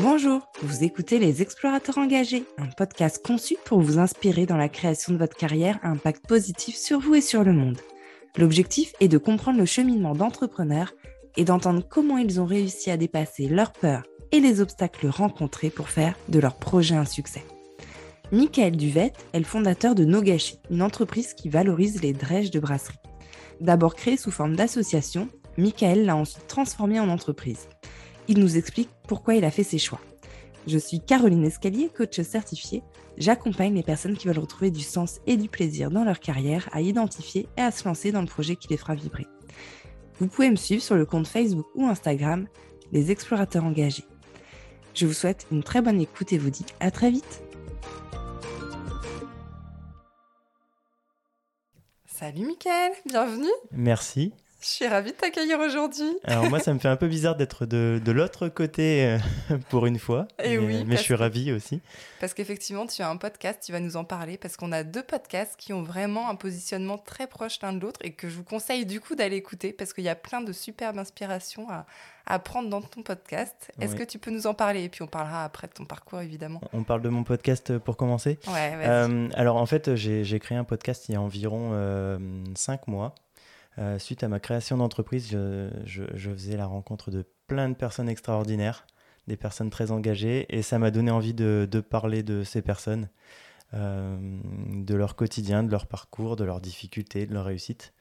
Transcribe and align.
Bonjour, 0.00 0.48
vous 0.62 0.84
écoutez 0.84 1.18
Les 1.18 1.42
Explorateurs 1.42 1.98
Engagés, 1.98 2.44
un 2.58 2.66
podcast 2.66 3.24
conçu 3.24 3.56
pour 3.64 3.80
vous 3.80 3.98
inspirer 3.98 4.46
dans 4.46 4.56
la 4.56 4.68
création 4.68 5.12
de 5.12 5.18
votre 5.18 5.36
carrière 5.36 5.78
à 5.82 5.88
impact 5.88 6.26
positif 6.26 6.76
sur 6.76 7.00
vous 7.00 7.14
et 7.14 7.20
sur 7.20 7.44
le 7.44 7.52
monde. 7.52 7.78
L'objectif 8.36 8.92
est 9.00 9.08
de 9.08 9.18
comprendre 9.18 9.58
le 9.58 9.66
cheminement 9.66 10.14
d'entrepreneurs 10.14 10.92
et 11.36 11.44
d'entendre 11.44 11.82
comment 11.88 12.18
ils 12.18 12.40
ont 12.40 12.46
réussi 12.46 12.90
à 12.90 12.96
dépasser 12.96 13.48
leurs 13.48 13.72
peurs 13.72 14.04
et 14.32 14.40
les 14.40 14.60
obstacles 14.60 15.08
rencontrés 15.08 15.70
pour 15.70 15.88
faire 15.88 16.16
de 16.28 16.38
leur 16.38 16.56
projet 16.56 16.96
un 16.96 17.04
succès. 17.04 17.44
Michael 18.32 18.76
Duvette 18.76 19.24
est 19.32 19.38
le 19.38 19.44
fondateur 19.44 19.94
de 19.94 20.04
Nogashi, 20.04 20.58
une 20.70 20.82
entreprise 20.82 21.34
qui 21.34 21.48
valorise 21.48 22.02
les 22.02 22.12
drèches 22.12 22.50
de 22.50 22.60
brasserie. 22.60 22.98
D'abord 23.60 23.94
créé 23.94 24.16
sous 24.16 24.30
forme 24.30 24.56
d'association, 24.56 25.28
Michael 25.56 26.04
l'a 26.04 26.16
ensuite 26.16 26.46
transformé 26.46 27.00
en 27.00 27.08
entreprise. 27.08 27.68
Il 28.28 28.38
nous 28.38 28.56
explique 28.56 28.90
pourquoi 29.06 29.34
il 29.34 29.44
a 29.44 29.50
fait 29.50 29.62
ses 29.62 29.78
choix. 29.78 30.00
Je 30.66 30.78
suis 30.78 31.00
Caroline 31.00 31.44
Escalier, 31.44 31.90
coach 31.94 32.20
certifiée. 32.22 32.82
J'accompagne 33.18 33.74
les 33.74 33.82
personnes 33.82 34.16
qui 34.16 34.26
veulent 34.26 34.38
retrouver 34.38 34.70
du 34.70 34.82
sens 34.82 35.20
et 35.26 35.36
du 35.36 35.48
plaisir 35.48 35.90
dans 35.90 36.04
leur 36.04 36.20
carrière 36.20 36.68
à 36.72 36.80
identifier 36.80 37.48
et 37.56 37.60
à 37.60 37.70
se 37.70 37.84
lancer 37.84 38.12
dans 38.12 38.22
le 38.22 38.26
projet 38.26 38.56
qui 38.56 38.68
les 38.68 38.76
fera 38.76 38.94
vibrer. 38.94 39.26
Vous 40.18 40.26
pouvez 40.26 40.50
me 40.50 40.56
suivre 40.56 40.82
sur 40.82 40.96
le 40.96 41.04
compte 41.04 41.26
Facebook 41.26 41.66
ou 41.74 41.86
Instagram, 41.86 42.46
les 42.92 43.10
explorateurs 43.10 43.64
engagés. 43.64 44.06
Je 44.94 45.06
vous 45.06 45.12
souhaite 45.12 45.46
une 45.50 45.62
très 45.62 45.82
bonne 45.82 46.00
écoute 46.00 46.32
et 46.32 46.38
vous 46.38 46.50
dis 46.50 46.66
à 46.80 46.90
très 46.90 47.10
vite. 47.10 47.42
Salut 52.06 52.46
Mickaël, 52.46 52.92
bienvenue. 53.06 53.52
Merci. 53.72 54.32
Je 54.64 54.70
suis 54.70 54.86
ravie 54.88 55.10
de 55.12 55.16
t'accueillir 55.16 55.58
aujourd'hui. 55.60 56.16
Alors 56.24 56.48
moi, 56.48 56.58
ça 56.58 56.72
me 56.72 56.78
fait 56.78 56.88
un 56.88 56.96
peu 56.96 57.06
bizarre 57.06 57.36
d'être 57.36 57.66
de, 57.66 58.00
de 58.02 58.12
l'autre 58.12 58.48
côté 58.48 59.04
euh, 59.50 59.58
pour 59.68 59.84
une 59.84 59.98
fois. 59.98 60.26
Et 60.42 60.56
mais, 60.56 60.64
oui, 60.66 60.84
mais 60.86 60.96
je 60.96 61.02
suis 61.02 61.14
ravie 61.14 61.52
aussi. 61.52 61.82
Parce 62.18 62.32
qu'effectivement, 62.32 62.86
tu 62.86 63.02
as 63.02 63.10
un 63.10 63.18
podcast, 63.18 63.60
tu 63.62 63.72
vas 63.72 63.80
nous 63.80 63.96
en 63.98 64.04
parler, 64.04 64.38
parce 64.38 64.56
qu'on 64.56 64.72
a 64.72 64.82
deux 64.82 65.02
podcasts 65.02 65.56
qui 65.58 65.74
ont 65.74 65.82
vraiment 65.82 66.30
un 66.30 66.34
positionnement 66.34 66.96
très 66.96 67.26
proche 67.26 67.58
l'un 67.60 67.74
de 67.74 67.80
l'autre 67.80 68.00
et 68.02 68.12
que 68.12 68.30
je 68.30 68.36
vous 68.36 68.42
conseille 68.44 68.86
du 68.86 69.00
coup 69.02 69.14
d'aller 69.14 69.36
écouter 69.36 69.74
parce 69.74 69.92
qu'il 69.92 70.04
y 70.04 70.08
a 70.08 70.14
plein 70.14 70.40
de 70.40 70.52
superbes 70.52 70.96
inspirations 70.98 71.68
à, 71.68 71.84
à 72.24 72.38
prendre 72.38 72.70
dans 72.70 72.80
ton 72.80 73.02
podcast. 73.02 73.70
Est-ce 73.82 73.92
Oui. 73.92 73.98
que 73.98 74.04
tu 74.04 74.18
peux 74.18 74.30
nous 74.30 74.46
en 74.46 74.54
parler? 74.54 74.82
Et 74.84 74.88
puis 74.88 75.02
on 75.02 75.06
parlera 75.08 75.44
après 75.44 75.66
de 75.66 75.74
ton 75.74 75.84
parcours, 75.84 76.22
évidemment. 76.22 76.62
On 76.72 76.84
parle 76.84 77.02
de 77.02 77.10
mon 77.10 77.22
podcast 77.22 77.76
pour 77.76 77.98
commencer. 77.98 78.38
Ouais. 78.46 78.72
Euh, 78.78 79.28
alors 79.34 79.56
en 79.56 79.66
fait, 79.66 79.94
j'ai 79.94 80.40
créé 80.40 80.56
un 80.56 80.64
podcast 80.64 81.10
il 81.10 81.12
y 81.12 81.16
a 81.16 81.20
environ 81.20 81.72
euh, 81.74 82.18
cinq 82.54 82.88
mois. 82.88 83.14
Euh, 83.78 83.98
suite 83.98 84.22
à 84.22 84.28
ma 84.28 84.40
création 84.40 84.76
d'entreprise, 84.76 85.30
je, 85.30 86.04
faisais 86.16 86.56
la 86.56 86.66
rencontre 86.66 87.10
de 87.10 87.24
plein 87.46 87.68
de 87.68 87.74
personnes 87.74 88.08
extraordinaires, 88.08 88.86
des 89.26 89.36
personnes 89.36 89.70
très 89.70 89.90
engagées, 89.90 90.46
et 90.48 90.62
ça 90.62 90.78
m'a 90.78 90.90
donné 90.90 91.10
envie 91.10 91.34
de, 91.34 91.66
parler 91.88 92.22
de 92.22 92.44
ces 92.44 92.62
personnes, 92.62 93.08
euh, 93.74 94.16
de 94.72 94.94
leur 94.94 95.16
quotidien, 95.16 95.64
de 95.64 95.70
leur 95.70 95.86
parcours, 95.86 96.36
de 96.36 96.44
leurs 96.44 96.60
difficultés, 96.60 97.26
de 97.26 97.34
leurs 97.34 97.46
réussites, 97.46 97.92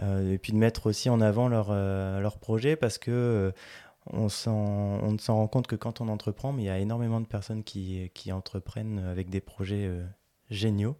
Euh, 0.00 0.34
et 0.34 0.38
puis 0.38 0.52
de 0.52 0.58
mettre 0.58 0.86
aussi 0.86 1.08
en 1.08 1.22
avant 1.22 1.48
leurs 1.48 1.72
leurs 1.72 2.38
projets 2.38 2.76
parce 2.76 2.98
que 2.98 3.50
on, 4.12 4.24
ne 4.24 4.28
s'en 4.28 5.36
rend 5.36 5.48
compte 5.48 5.66
que 5.66 5.76
quand 5.76 6.02
on 6.02 6.08
entreprend, 6.08 6.52
mais 6.52 6.64
il 6.64 6.66
y 6.66 6.70
a 6.70 6.78
énormément 6.78 7.20
de 7.22 7.26
personnes 7.26 7.64
qui, 7.64 8.10
entreprennent 8.30 8.98
avec 8.98 9.30
des 9.30 9.40
projets 9.40 9.90
géniaux. 10.50 10.96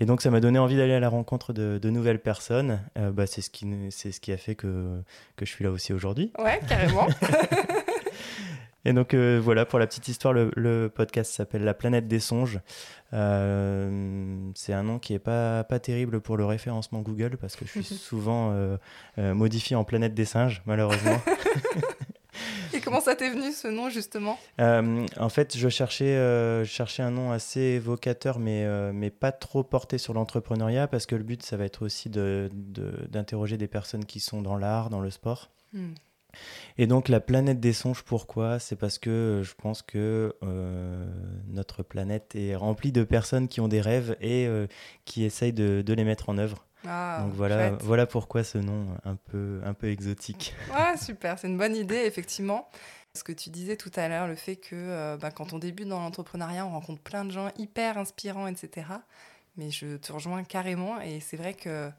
Et 0.00 0.06
donc 0.06 0.22
ça 0.22 0.30
m'a 0.30 0.40
donné 0.40 0.58
envie 0.58 0.76
d'aller 0.76 0.94
à 0.94 1.00
la 1.00 1.08
rencontre 1.08 1.52
de, 1.52 1.78
de 1.78 1.90
nouvelles 1.90 2.20
personnes. 2.20 2.80
Euh, 2.98 3.12
bah, 3.12 3.26
c'est 3.26 3.42
ce, 3.42 3.50
qui, 3.50 3.66
c'est 3.90 4.10
ce 4.12 4.20
qui 4.20 4.32
a 4.32 4.36
fait 4.36 4.54
que, 4.54 5.00
que 5.36 5.44
je 5.46 5.50
suis 5.50 5.64
là 5.64 5.70
aussi 5.70 5.92
aujourd'hui. 5.92 6.32
Ouais, 6.38 6.60
carrément. 6.68 7.06
Et 8.86 8.92
donc 8.92 9.14
euh, 9.14 9.40
voilà, 9.42 9.64
pour 9.64 9.78
la 9.78 9.86
petite 9.86 10.08
histoire, 10.08 10.34
le, 10.34 10.50
le 10.56 10.90
podcast 10.94 11.32
s'appelle 11.32 11.64
La 11.64 11.72
planète 11.72 12.06
des 12.06 12.20
songes. 12.20 12.60
Euh, 13.14 14.50
c'est 14.54 14.74
un 14.74 14.82
nom 14.82 14.98
qui 14.98 15.14
est 15.14 15.18
pas, 15.18 15.64
pas 15.64 15.78
terrible 15.78 16.20
pour 16.20 16.36
le 16.36 16.44
référencement 16.44 17.00
Google 17.00 17.38
parce 17.40 17.56
que 17.56 17.64
je 17.64 17.70
suis 17.70 17.84
souvent 17.96 18.52
modifié 19.16 19.76
en 19.76 19.84
planète 19.84 20.12
des 20.12 20.26
singes, 20.26 20.62
malheureusement. 20.66 21.20
comment 22.90 23.00
ça 23.00 23.14
t'est 23.16 23.30
venu 23.30 23.52
ce 23.52 23.68
nom, 23.68 23.88
justement? 23.90 24.38
Euh, 24.60 25.06
en 25.18 25.28
fait, 25.28 25.56
je 25.56 25.68
cherchais, 25.68 26.16
euh, 26.16 26.64
je 26.64 26.70
cherchais 26.70 27.02
un 27.02 27.10
nom 27.10 27.32
assez 27.32 27.60
évocateur, 27.60 28.38
mais, 28.38 28.64
euh, 28.64 28.92
mais 28.94 29.10
pas 29.10 29.32
trop 29.32 29.62
porté 29.62 29.98
sur 29.98 30.14
l'entrepreneuriat, 30.14 30.86
parce 30.86 31.06
que 31.06 31.14
le 31.16 31.22
but, 31.24 31.42
ça 31.42 31.56
va 31.56 31.64
être 31.64 31.84
aussi 31.84 32.10
de- 32.10 32.50
de- 32.52 33.06
d'interroger 33.08 33.56
des 33.56 33.68
personnes 33.68 34.04
qui 34.04 34.20
sont 34.20 34.42
dans 34.42 34.56
l'art, 34.56 34.90
dans 34.90 35.00
le 35.00 35.10
sport. 35.10 35.50
Hmm. 35.72 35.92
Et 36.78 36.86
donc, 36.88 37.08
la 37.08 37.20
planète 37.20 37.60
des 37.60 37.72
songes, 37.72 38.02
pourquoi? 38.02 38.58
C'est 38.58 38.74
parce 38.76 38.98
que 38.98 39.42
je 39.44 39.54
pense 39.54 39.82
que 39.82 40.34
euh, 40.42 41.06
notre 41.48 41.84
planète 41.84 42.34
est 42.34 42.56
remplie 42.56 42.90
de 42.90 43.04
personnes 43.04 43.46
qui 43.46 43.60
ont 43.60 43.68
des 43.68 43.80
rêves 43.80 44.16
et 44.20 44.46
euh, 44.48 44.66
qui 45.04 45.22
essayent 45.24 45.52
de, 45.52 45.82
de 45.86 45.94
les 45.94 46.04
mettre 46.04 46.28
en 46.30 46.38
œuvre. 46.38 46.66
Ah, 46.86 47.20
donc 47.22 47.34
voilà, 47.34 47.68
chouette. 47.68 47.82
voilà 47.82 48.06
pourquoi 48.06 48.44
ce 48.44 48.58
nom 48.58 48.96
un 49.04 49.16
peu, 49.16 49.60
un 49.64 49.74
peu 49.74 49.88
exotique. 49.90 50.54
Ouais, 50.72 50.96
super, 51.02 51.38
c'est 51.38 51.48
une 51.48 51.58
bonne 51.58 51.76
idée, 51.76 52.02
effectivement. 52.04 52.68
Ce 53.14 53.22
que 53.22 53.32
tu 53.32 53.50
disais 53.50 53.76
tout 53.76 53.92
à 53.94 54.08
l'heure, 54.08 54.26
le 54.26 54.34
fait 54.34 54.56
que 54.56 54.74
euh, 54.74 55.16
bah, 55.16 55.30
quand 55.30 55.52
on 55.52 55.58
débute 55.58 55.88
dans 55.88 56.00
l'entrepreneuriat, 56.00 56.66
on 56.66 56.70
rencontre 56.70 57.00
plein 57.00 57.24
de 57.24 57.30
gens 57.30 57.50
hyper 57.56 57.96
inspirants, 57.96 58.48
etc. 58.48 58.86
Mais 59.56 59.70
je 59.70 59.96
te 59.96 60.12
rejoins 60.12 60.42
carrément 60.42 61.00
et 61.00 61.20
c'est 61.20 61.36
vrai 61.36 61.54
que 61.54 61.90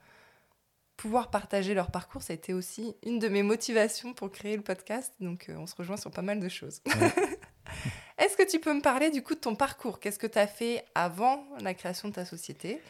pouvoir 0.98 1.30
partager 1.30 1.74
leur 1.74 1.92
parcours, 1.92 2.22
ça 2.22 2.34
a 2.34 2.36
été 2.36 2.54
aussi 2.54 2.96
une 3.04 3.20
de 3.20 3.28
mes 3.28 3.44
motivations 3.44 4.14
pour 4.14 4.30
créer 4.30 4.58
le 4.58 4.62
podcast. 4.62 5.14
Donc 5.22 5.48
euh, 5.50 5.56
on 5.58 5.68
se 5.68 5.76
rejoint 5.76 5.98
sur 5.98 6.12
pas 6.12 6.22
mal 6.22 6.40
de 6.40 6.50
choses. 6.50 6.82
Ouais. 6.86 7.14
Est-ce 8.18 8.38
que 8.38 8.44
tu 8.44 8.60
peux 8.60 8.74
me 8.74 8.82
parler 8.82 9.10
du 9.10 9.22
coup 9.22 9.36
de 9.36 9.40
ton 9.40 9.56
parcours? 9.56 10.00
Qu'est-ce 10.00 10.20
que 10.20 10.28
tu 10.28 10.40
as 10.40 10.48
fait 10.48 10.86
avant 10.96 11.46
la 11.62 11.74
création 11.74 12.10
de 12.10 12.14
ta 12.14 12.26
société? 12.26 12.82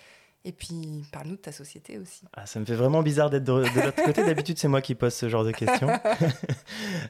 Et 0.48 0.52
puis 0.52 1.04
parle-nous 1.12 1.38
de 1.38 1.42
ta 1.42 1.52
société 1.52 1.98
aussi. 1.98 2.22
Ah, 2.34 2.46
ça 2.46 2.60
me 2.60 2.66
fait 2.66 2.76
vraiment 2.76 3.02
bizarre 3.02 3.32
d'être 3.32 3.44
de, 3.44 3.64
de 3.64 3.82
l'autre 3.82 4.04
côté. 4.04 4.24
D'habitude, 4.26 4.60
c'est 4.60 4.68
moi 4.68 4.80
qui 4.80 4.94
pose 4.94 5.14
ce 5.14 5.28
genre 5.28 5.44
de 5.44 5.52
questions. 5.52 5.90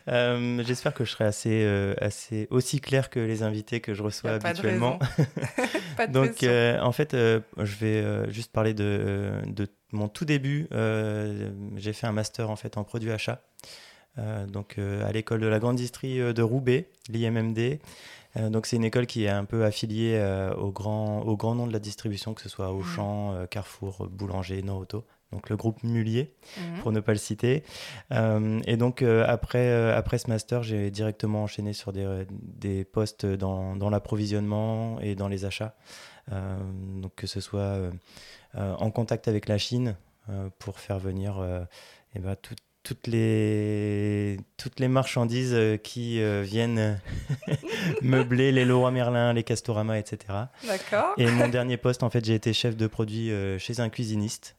Euh, 0.07 0.63
J'espère 0.63 0.93
que 0.93 1.03
je 1.03 1.11
serai 1.11 1.25
assez, 1.25 1.63
euh, 1.63 1.95
assez 1.99 2.47
aussi 2.51 2.79
clair 2.79 3.09
que 3.09 3.19
les 3.19 3.41
invités 3.41 3.81
que 3.81 3.93
je 3.93 4.03
reçois 4.03 4.31
habituellement. 4.31 4.99
Pas 5.97 6.05
de 6.07 6.13
Donc, 6.13 6.43
euh, 6.43 6.79
en 6.79 6.91
fait, 6.91 7.13
je 7.13 7.75
vais 7.79 8.31
juste 8.31 8.51
parler 8.51 8.73
de, 8.73 9.41
de 9.47 9.67
mon 9.91 10.07
tout 10.07 10.25
début. 10.25 10.67
J'ai 11.75 11.93
fait 11.93 12.07
un 12.07 12.11
master 12.11 12.49
en 12.49 12.55
fait 12.55 12.77
en 12.77 12.83
produits 12.83 13.11
achats. 13.11 13.41
Donc 14.47 14.77
à 14.77 15.11
l'école 15.11 15.41
de 15.41 15.47
la 15.47 15.59
grande 15.59 15.77
distrie 15.77 16.19
de 16.19 16.41
Roubaix, 16.41 16.89
l'IMMD. 17.09 17.79
Euh, 18.37 18.49
donc 18.49 18.65
c'est 18.65 18.75
une 18.75 18.83
école 18.83 19.05
qui 19.07 19.23
est 19.25 19.29
un 19.29 19.45
peu 19.45 19.63
affiliée 19.65 20.15
euh, 20.15 20.53
au 20.55 20.71
grand 20.71 21.21
au 21.21 21.37
grand 21.37 21.55
nom 21.55 21.67
de 21.67 21.73
la 21.73 21.79
distribution, 21.79 22.33
que 22.33 22.41
ce 22.41 22.49
soit 22.49 22.71
Auchan, 22.73 23.33
euh, 23.33 23.45
Carrefour, 23.45 24.07
Boulanger, 24.11 24.61
Noroto. 24.61 25.05
Donc 25.31 25.49
le 25.49 25.57
groupe 25.57 25.83
Mullier 25.83 26.33
Mhm. 26.57 26.81
pour 26.81 26.91
ne 26.91 26.99
pas 26.99 27.11
le 27.11 27.17
citer. 27.17 27.63
Euh, 28.11 28.61
et 28.67 28.77
donc, 28.77 29.01
euh, 29.01 29.25
après, 29.27 29.67
euh, 29.69 29.97
après 29.97 30.17
ce 30.17 30.29
master, 30.29 30.63
j'ai 30.63 30.91
directement 30.91 31.43
enchaîné 31.43 31.73
sur 31.73 31.91
des, 31.91 32.25
des 32.29 32.85
postes 32.85 33.25
dans, 33.25 33.75
dans 33.75 33.89
l'approvisionnement 33.89 34.99
et 35.01 35.15
dans 35.15 35.27
les 35.27 35.43
achats. 35.45 35.75
Donc, 36.31 37.13
que 37.15 37.27
ce 37.27 37.39
soit 37.41 37.77
en 38.55 38.89
contact 38.91 39.27
avec 39.27 39.47
la 39.47 39.57
Chine 39.57 39.95
pour 40.59 40.79
faire 40.79 40.97
venir 40.99 41.35
eh 42.15 42.19
ben, 42.19 42.35
tout- 42.35 42.55
toutes, 42.85 43.07
les, 43.07 44.37
toutes 44.57 44.79
les 44.79 44.87
marchandises 44.87 45.53
euh, 45.53 45.75
qui 45.75 46.21
euh, 46.21 46.43
viennent 46.43 47.01
meubler 48.01 48.51
les 48.51 48.63
Leroy 48.63 48.91
Merlin, 48.91 49.33
les 49.33 49.43
Castorama, 49.43 49.97
etc. 49.97 50.19
D'accord. 50.65 51.13
Et 51.17 51.25
mon 51.25 51.47
dernier 51.49 51.77
poste, 51.77 52.03
en 52.03 52.09
fait, 52.09 52.23
j'ai 52.23 52.35
été 52.35 52.53
chef 52.53 52.77
de 52.77 52.87
produit 52.87 53.31
euh, 53.31 53.57
chez 53.57 53.79
un 53.79 53.89
cuisiniste. 53.89 54.55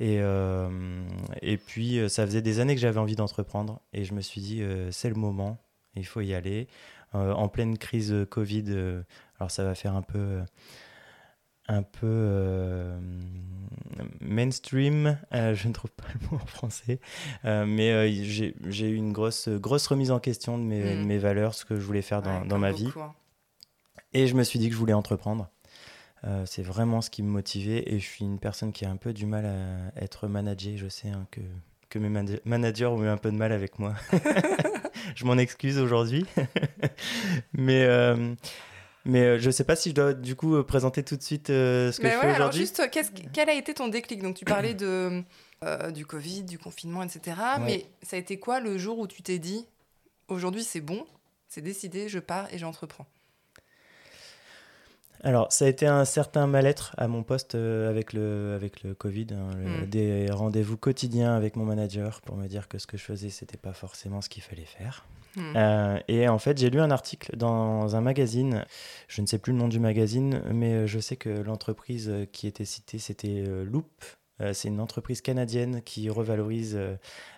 Et, 0.00 0.18
euh, 0.20 1.06
et 1.42 1.56
puis, 1.56 2.00
ça 2.10 2.26
faisait 2.26 2.42
des 2.42 2.58
années 2.58 2.74
que 2.74 2.80
j'avais 2.80 2.98
envie 2.98 3.14
d'entreprendre. 3.14 3.80
Et 3.92 4.04
je 4.04 4.12
me 4.12 4.20
suis 4.20 4.40
dit, 4.40 4.60
c'est 4.90 5.08
le 5.08 5.14
moment, 5.14 5.58
il 5.94 6.04
faut 6.04 6.20
y 6.20 6.34
aller. 6.34 6.66
En 7.12 7.46
pleine 7.46 7.78
crise 7.78 8.12
Covid, 8.28 8.64
alors 9.38 9.52
ça 9.52 9.62
va 9.62 9.76
faire 9.76 9.94
un 9.94 10.02
peu, 10.02 10.40
un 11.68 11.82
peu 11.82 12.06
euh, 12.06 12.98
mainstream, 14.20 15.18
euh, 15.34 15.54
je 15.54 15.68
ne 15.68 15.72
trouve 15.72 15.90
pas 15.92 16.04
le 16.14 16.26
mot 16.30 16.36
en 16.42 16.46
français, 16.46 17.00
Euh, 17.44 17.64
mais 17.66 18.12
j'ai 18.12 18.88
eu 18.88 18.94
une 18.94 19.12
grosse, 19.12 19.48
grosse 19.48 19.86
remise 19.86 20.10
en 20.10 20.20
question 20.20 20.58
de 20.58 20.62
mes, 20.64 20.96
Mm. 20.96 21.00
de 21.02 21.06
mes 21.06 21.18
valeurs, 21.18 21.54
ce 21.54 21.64
que 21.64 21.76
je 21.76 21.84
voulais 21.84 22.02
faire 22.02 22.22
dans, 22.22 22.42
Ouais, 22.42 22.46
dans 22.48 22.58
ma 22.58 22.72
vie. 22.72 22.90
hein. 22.96 23.12
Et 24.12 24.26
je 24.26 24.34
me 24.34 24.44
suis 24.44 24.58
dit 24.58 24.68
que 24.68 24.74
je 24.74 24.78
voulais 24.78 24.92
entreprendre. 24.92 25.48
C'est 26.46 26.62
vraiment 26.62 27.02
ce 27.02 27.10
qui 27.10 27.22
me 27.22 27.28
motivait 27.28 27.82
et 27.86 27.98
je 27.98 28.04
suis 28.06 28.24
une 28.24 28.38
personne 28.38 28.72
qui 28.72 28.86
a 28.86 28.90
un 28.90 28.96
peu 28.96 29.12
du 29.12 29.26
mal 29.26 29.44
à 29.44 30.00
être 30.02 30.26
managée. 30.26 30.78
Je 30.78 30.88
sais 30.88 31.10
hein, 31.10 31.26
que, 31.30 31.42
que 31.90 31.98
mes 31.98 32.08
mana- 32.08 32.38
managers 32.46 32.86
ont 32.86 33.02
eu 33.04 33.08
un 33.08 33.18
peu 33.18 33.30
de 33.30 33.36
mal 33.36 33.52
avec 33.52 33.78
moi. 33.78 33.94
je 35.16 35.24
m'en 35.26 35.36
excuse 35.36 35.78
aujourd'hui. 35.78 36.24
mais 37.52 37.84
mais 39.04 39.22
euh, 39.22 39.38
je 39.38 39.50
sais 39.50 39.64
pas 39.64 39.76
si 39.76 39.90
je 39.90 39.94
dois 39.94 40.14
du 40.14 40.36
coup 40.36 40.56
euh, 40.56 40.62
présenter 40.62 41.02
tout 41.02 41.16
de 41.16 41.22
suite 41.22 41.50
euh, 41.50 41.92
ce 41.92 41.98
que 41.98 42.04
Mais 42.04 42.10
je 42.12 42.14
ouais, 42.16 42.20
fais 42.22 42.28
alors 42.28 42.48
aujourd'hui. 42.48 42.60
juste, 42.60 42.90
que- 42.90 43.28
quel 43.32 43.48
a 43.50 43.54
été 43.54 43.74
ton 43.74 43.88
déclic? 43.88 44.22
Donc 44.22 44.36
tu 44.36 44.44
parlais 44.44 44.74
de 44.74 45.22
euh, 45.62 45.90
du 45.90 46.06
Covid, 46.06 46.44
du 46.44 46.58
confinement, 46.58 47.02
etc. 47.02 47.36
Mais 47.60 47.86
ça 48.02 48.16
a 48.16 48.18
été 48.18 48.38
quoi 48.38 48.60
le 48.60 48.78
jour 48.78 48.98
où 48.98 49.06
tu 49.06 49.22
t'es 49.22 49.38
dit, 49.38 49.66
aujourd'hui 50.28 50.64
c'est 50.64 50.80
bon, 50.80 51.06
c'est 51.48 51.62
décidé, 51.62 52.08
je 52.08 52.18
pars 52.18 52.52
et 52.52 52.58
j'entreprends? 52.58 53.06
Alors, 55.22 55.50
ça 55.50 55.64
a 55.64 55.68
été 55.68 55.86
un 55.86 56.04
certain 56.04 56.46
mal-être 56.46 56.94
à 56.98 57.08
mon 57.08 57.22
poste 57.22 57.54
euh, 57.54 57.88
avec, 57.88 58.12
le, 58.12 58.52
avec 58.54 58.82
le 58.82 58.94
Covid, 58.94 59.28
hein, 59.32 59.56
hmm. 59.56 59.86
des 59.86 60.30
rendez-vous 60.30 60.76
quotidiens 60.76 61.34
avec 61.34 61.56
mon 61.56 61.64
manager 61.64 62.20
pour 62.20 62.36
me 62.36 62.46
dire 62.46 62.68
que 62.68 62.76
ce 62.76 62.86
que 62.86 62.98
je 62.98 63.04
faisais, 63.04 63.30
c'était 63.30 63.56
pas 63.56 63.72
forcément 63.72 64.20
ce 64.20 64.28
qu'il 64.28 64.42
fallait 64.42 64.66
faire. 64.66 65.06
Hmm. 65.36 65.56
Euh, 65.56 65.98
et 66.08 66.28
en 66.28 66.38
fait, 66.38 66.58
j'ai 66.58 66.70
lu 66.70 66.80
un 66.80 66.90
article 66.90 67.36
dans 67.36 67.96
un 67.96 68.00
magazine, 68.00 68.64
je 69.08 69.20
ne 69.20 69.26
sais 69.26 69.38
plus 69.38 69.52
le 69.52 69.58
nom 69.58 69.68
du 69.68 69.80
magazine, 69.80 70.42
mais 70.52 70.86
je 70.86 70.98
sais 70.98 71.16
que 71.16 71.28
l'entreprise 71.28 72.12
qui 72.32 72.46
était 72.46 72.64
citée, 72.64 72.98
c'était 72.98 73.44
Loop. 73.64 74.04
Euh, 74.40 74.52
c'est 74.52 74.68
une 74.68 74.80
entreprise 74.80 75.20
canadienne 75.20 75.80
qui 75.82 76.10
revalorise 76.10 76.78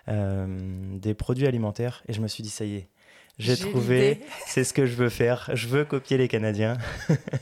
des 0.07 1.13
produits 1.13 1.47
alimentaires. 1.47 2.03
Et 2.07 2.13
je 2.13 2.21
me 2.21 2.27
suis 2.27 2.43
dit, 2.43 2.49
ça 2.49 2.65
y 2.65 2.75
est, 2.75 2.89
j'ai 3.39 3.55
trouvé, 3.55 4.21
c'est 4.47 4.63
ce 4.63 4.73
que 4.73 4.85
je 4.85 4.95
veux 4.95 5.09
faire. 5.09 5.49
Je 5.53 5.67
veux 5.67 5.85
copier 5.85 6.17
les 6.17 6.27
Canadiens. 6.27 6.77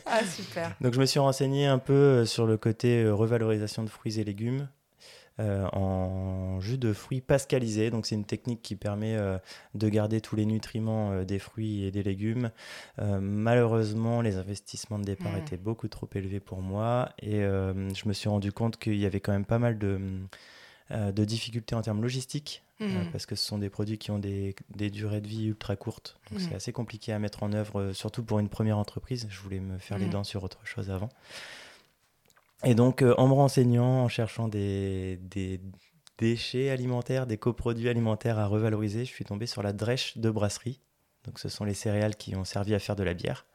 ah, 0.05 0.25
super. 0.25 0.75
Donc, 0.81 0.93
je 0.93 0.99
me 0.99 1.05
suis 1.05 1.19
renseigné 1.19 1.65
un 1.67 1.77
peu 1.77 1.93
euh, 1.93 2.25
sur 2.25 2.45
le 2.45 2.57
côté 2.57 3.03
euh, 3.03 3.13
revalorisation 3.13 3.83
de 3.83 3.89
fruits 3.89 4.19
et 4.19 4.23
légumes. 4.23 4.67
Euh, 5.41 5.67
en 5.73 6.61
jus 6.61 6.77
de 6.77 6.93
fruits 6.93 7.19
pascalisé. 7.19 7.89
Donc 7.91 8.05
c'est 8.05 8.15
une 8.15 8.25
technique 8.25 8.61
qui 8.61 8.75
permet 8.75 9.17
de 9.73 9.89
garder 9.89 10.21
tous 10.21 10.37
les 10.37 10.45
nutriments 10.45 11.23
des 11.23 11.39
fruits 11.39 11.83
et 11.83 11.91
des 11.91 12.03
légumes. 12.03 12.51
malheureusement, 12.97 14.21
les 14.21 14.37
investissements 14.37 14.97
de 14.97 15.03
départ 15.03 15.35
étaient 15.37 15.57
beaucoup 15.57 15.89
trop 15.89 16.07
élevés 16.15 16.39
pour 16.39 16.61
moi 16.61 17.09
et 17.21 17.41
je 17.41 18.07
me 18.07 18.13
suis 18.13 18.29
rendu 18.29 18.53
compte 18.53 18.77
qu'il 18.77 18.95
y 18.95 19.05
avait 19.05 19.19
quand 19.19 19.33
même 19.33 19.45
pas 19.45 19.59
mal 19.59 19.77
de, 19.77 19.99
de 20.91 21.25
difficultés 21.25 21.75
en 21.75 21.81
termes 21.81 22.01
logistiques 22.01 22.63
euh, 22.81 22.87
mhm. 22.87 23.11
parce 23.11 23.25
que 23.25 23.35
ce 23.35 23.45
sont 23.45 23.57
des 23.57 23.69
produits 23.69 23.97
qui 23.97 24.11
ont 24.11 24.19
des, 24.19 24.53
des 24.75 24.89
durées 24.89 25.21
de 25.21 25.27
vie 25.27 25.45
ultra 25.45 25.77
courtes. 25.77 26.19
Donc 26.29 26.41
c'est 26.41 26.49
mhm. 26.49 26.55
assez 26.55 26.73
compliqué 26.73 27.13
à 27.13 27.19
mettre 27.19 27.43
en 27.43 27.53
œuvre, 27.53 27.79
euh, 27.79 27.93
surtout 27.93 28.21
pour 28.23 28.39
une 28.39 28.49
première 28.49 28.77
entreprise. 28.77 29.27
Je 29.29 29.39
voulais 29.39 29.61
me 29.61 29.77
faire 29.77 29.97
les 29.97 30.05
mhm. 30.05 30.11
dents 30.11 30.23
sur 30.25 30.43
autre 30.43 30.59
chose 30.65 30.91
avant. 30.91 31.09
Et 32.63 32.75
donc, 32.75 33.01
euh, 33.01 33.13
en 33.17 33.27
me 33.27 33.33
renseignant, 33.33 34.03
en 34.03 34.07
cherchant 34.07 34.47
des, 34.47 35.17
des, 35.21 35.59
déchets 36.17 36.69
alimentaires, 36.69 37.27
des 37.27 37.37
coproduits 37.37 37.89
alimentaires 37.89 38.39
à 38.39 38.47
revaloriser, 38.47 39.05
je 39.05 39.11
suis 39.11 39.25
tombé 39.25 39.45
sur 39.45 39.61
la 39.61 39.73
drèche 39.73 40.17
de 40.17 40.29
brasserie. 40.29 40.79
Donc, 41.25 41.39
ce 41.39 41.49
sont 41.49 41.65
les 41.65 41.73
céréales 41.73 42.15
qui 42.15 42.35
ont 42.35 42.45
servi 42.45 42.73
à 42.73 42.79
faire 42.79 42.95
de 42.95 43.03
la 43.03 43.13
bière. 43.13 43.45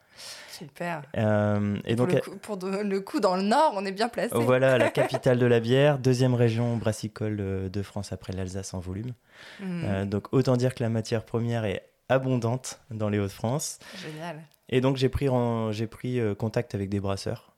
Super. 0.51 1.03
Euh, 1.17 1.79
et 1.85 1.97
pour 1.97 2.07
donc, 2.07 2.15
le 2.15 2.21
coup, 2.21 2.37
pour 2.37 2.59
le 2.59 3.01
coup, 3.01 3.21
dans 3.21 3.37
le 3.37 3.43
Nord, 3.43 3.73
on 3.77 3.85
est 3.85 3.93
bien 3.93 4.09
placé. 4.09 4.35
Voilà, 4.35 4.77
la 4.79 4.91
capitale 4.91 5.39
de 5.39 5.47
la 5.47 5.61
bière, 5.61 5.99
deuxième 5.99 6.35
région 6.35 6.77
brassicole 6.77 7.39
euh, 7.41 7.69
de 7.69 7.83
France 7.83 8.13
après 8.13 8.33
l'Alsace 8.33 8.75
en 8.75 8.81
volume. 8.81 9.13
Hmm. 9.61 9.85
Euh, 9.85 10.05
donc 10.05 10.33
autant 10.33 10.57
dire 10.57 10.75
que 10.75 10.83
la 10.83 10.91
matière 10.91 11.25
première 11.25 11.65
est 11.65 11.83
abondante 12.09 12.81
dans 12.91 13.09
les 13.09 13.19
Hauts-de-France. 13.19 13.79
Génial. 14.03 14.43
Et 14.69 14.81
donc 14.81 14.97
j'ai 14.97 15.09
pris, 15.09 15.29
j'ai 15.71 15.87
pris 15.87 16.21
contact 16.39 16.75
avec 16.75 16.91
des 16.91 17.01
brasseurs, 17.01 17.50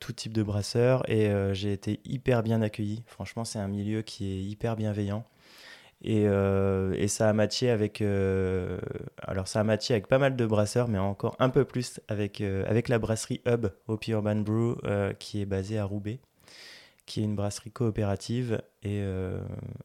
tout 0.00 0.12
type 0.12 0.32
de 0.32 0.42
brasseurs, 0.42 1.08
et 1.10 1.30
j'ai 1.52 1.72
été 1.72 2.00
hyper 2.04 2.42
bien 2.42 2.62
accueilli. 2.62 3.02
Franchement, 3.06 3.44
c'est 3.44 3.58
un 3.58 3.68
milieu 3.68 4.02
qui 4.02 4.32
est 4.32 4.42
hyper 4.42 4.76
bienveillant. 4.76 5.24
Euh, 6.06 6.92
et, 6.94 7.08
ça 7.08 7.28
a 7.28 7.32
matché 7.32 7.70
avec, 7.70 8.02
euh, 8.02 8.78
alors 9.22 9.48
ça 9.48 9.60
a 9.60 9.64
matché 9.64 9.94
avec 9.94 10.06
pas 10.06 10.18
mal 10.18 10.36
de 10.36 10.46
brasseurs, 10.46 10.88
mais 10.88 10.98
encore 10.98 11.36
un 11.38 11.48
peu 11.48 11.64
plus 11.64 12.00
avec, 12.08 12.40
euh, 12.40 12.64
avec 12.68 12.88
la 12.88 12.98
brasserie 12.98 13.40
Hub 13.46 13.66
au 13.88 13.98
Urban 14.08 14.36
Brew, 14.36 14.76
qui 15.18 15.40
est 15.40 15.46
basée 15.46 15.78
à 15.78 15.84
Roubaix, 15.84 16.20
qui 17.06 17.20
est 17.20 17.24
une 17.24 17.36
brasserie 17.36 17.70
coopérative. 17.70 18.62
Et 18.82 19.02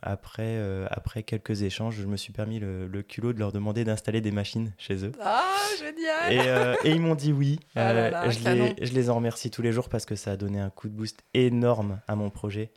après, 0.01 0.57
après 0.89 1.23
quelques 1.23 1.61
échanges, 1.63 1.95
je 1.95 2.05
me 2.05 2.17
suis 2.17 2.33
permis 2.33 2.59
le, 2.59 3.01
culot 3.01 3.33
de 3.33 3.39
leur 3.39 3.51
demander 3.51 3.83
d'installer 3.83 4.21
des 4.21 4.31
machines 4.31 4.73
chez 4.77 5.05
eux. 5.05 5.11
Ah, 5.21 5.43
génial 5.77 6.77
Et, 6.83 6.89
et 6.89 6.91
ils 6.91 7.01
m'ont 7.01 7.15
dit 7.15 7.31
oui. 7.31 7.59
Ah 7.75 8.29
je, 8.29 8.49
les, 8.49 8.75
je, 8.85 8.93
les, 8.93 9.09
en 9.09 9.15
remercie 9.15 9.51
tous 9.51 9.61
les 9.61 9.71
jours 9.71 9.89
parce 9.89 10.05
que 10.05 10.15
ça 10.15 10.31
a 10.31 10.37
donné 10.37 10.59
un 10.59 10.69
coup 10.69 10.89
de 10.89 10.93
boost 10.93 11.23
énorme 11.33 11.99
à 12.07 12.15
mon 12.15 12.29
projet. 12.29 12.71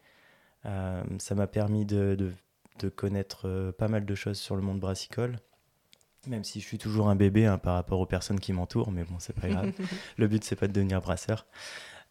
ça 0.64 1.34
m'a 1.34 1.46
permis 1.46 1.84
de, 1.84 2.14
de 2.14 2.32
de 2.78 2.88
connaître 2.88 3.48
euh, 3.48 3.72
pas 3.72 3.88
mal 3.88 4.04
de 4.04 4.14
choses 4.14 4.38
sur 4.38 4.56
le 4.56 4.62
monde 4.62 4.80
brassicole. 4.80 5.38
Même 6.26 6.44
si 6.44 6.60
je 6.60 6.66
suis 6.66 6.78
toujours 6.78 7.08
un 7.08 7.16
bébé 7.16 7.46
hein, 7.46 7.58
par 7.58 7.74
rapport 7.74 7.98
aux 7.98 8.06
personnes 8.06 8.38
qui 8.38 8.52
m'entourent, 8.52 8.92
mais 8.92 9.04
bon, 9.04 9.16
c'est 9.18 9.32
pas 9.32 9.48
grave. 9.48 9.72
le 10.16 10.28
but, 10.28 10.44
c'est 10.44 10.56
pas 10.56 10.68
de 10.68 10.72
devenir 10.72 11.00
brasseur. 11.00 11.46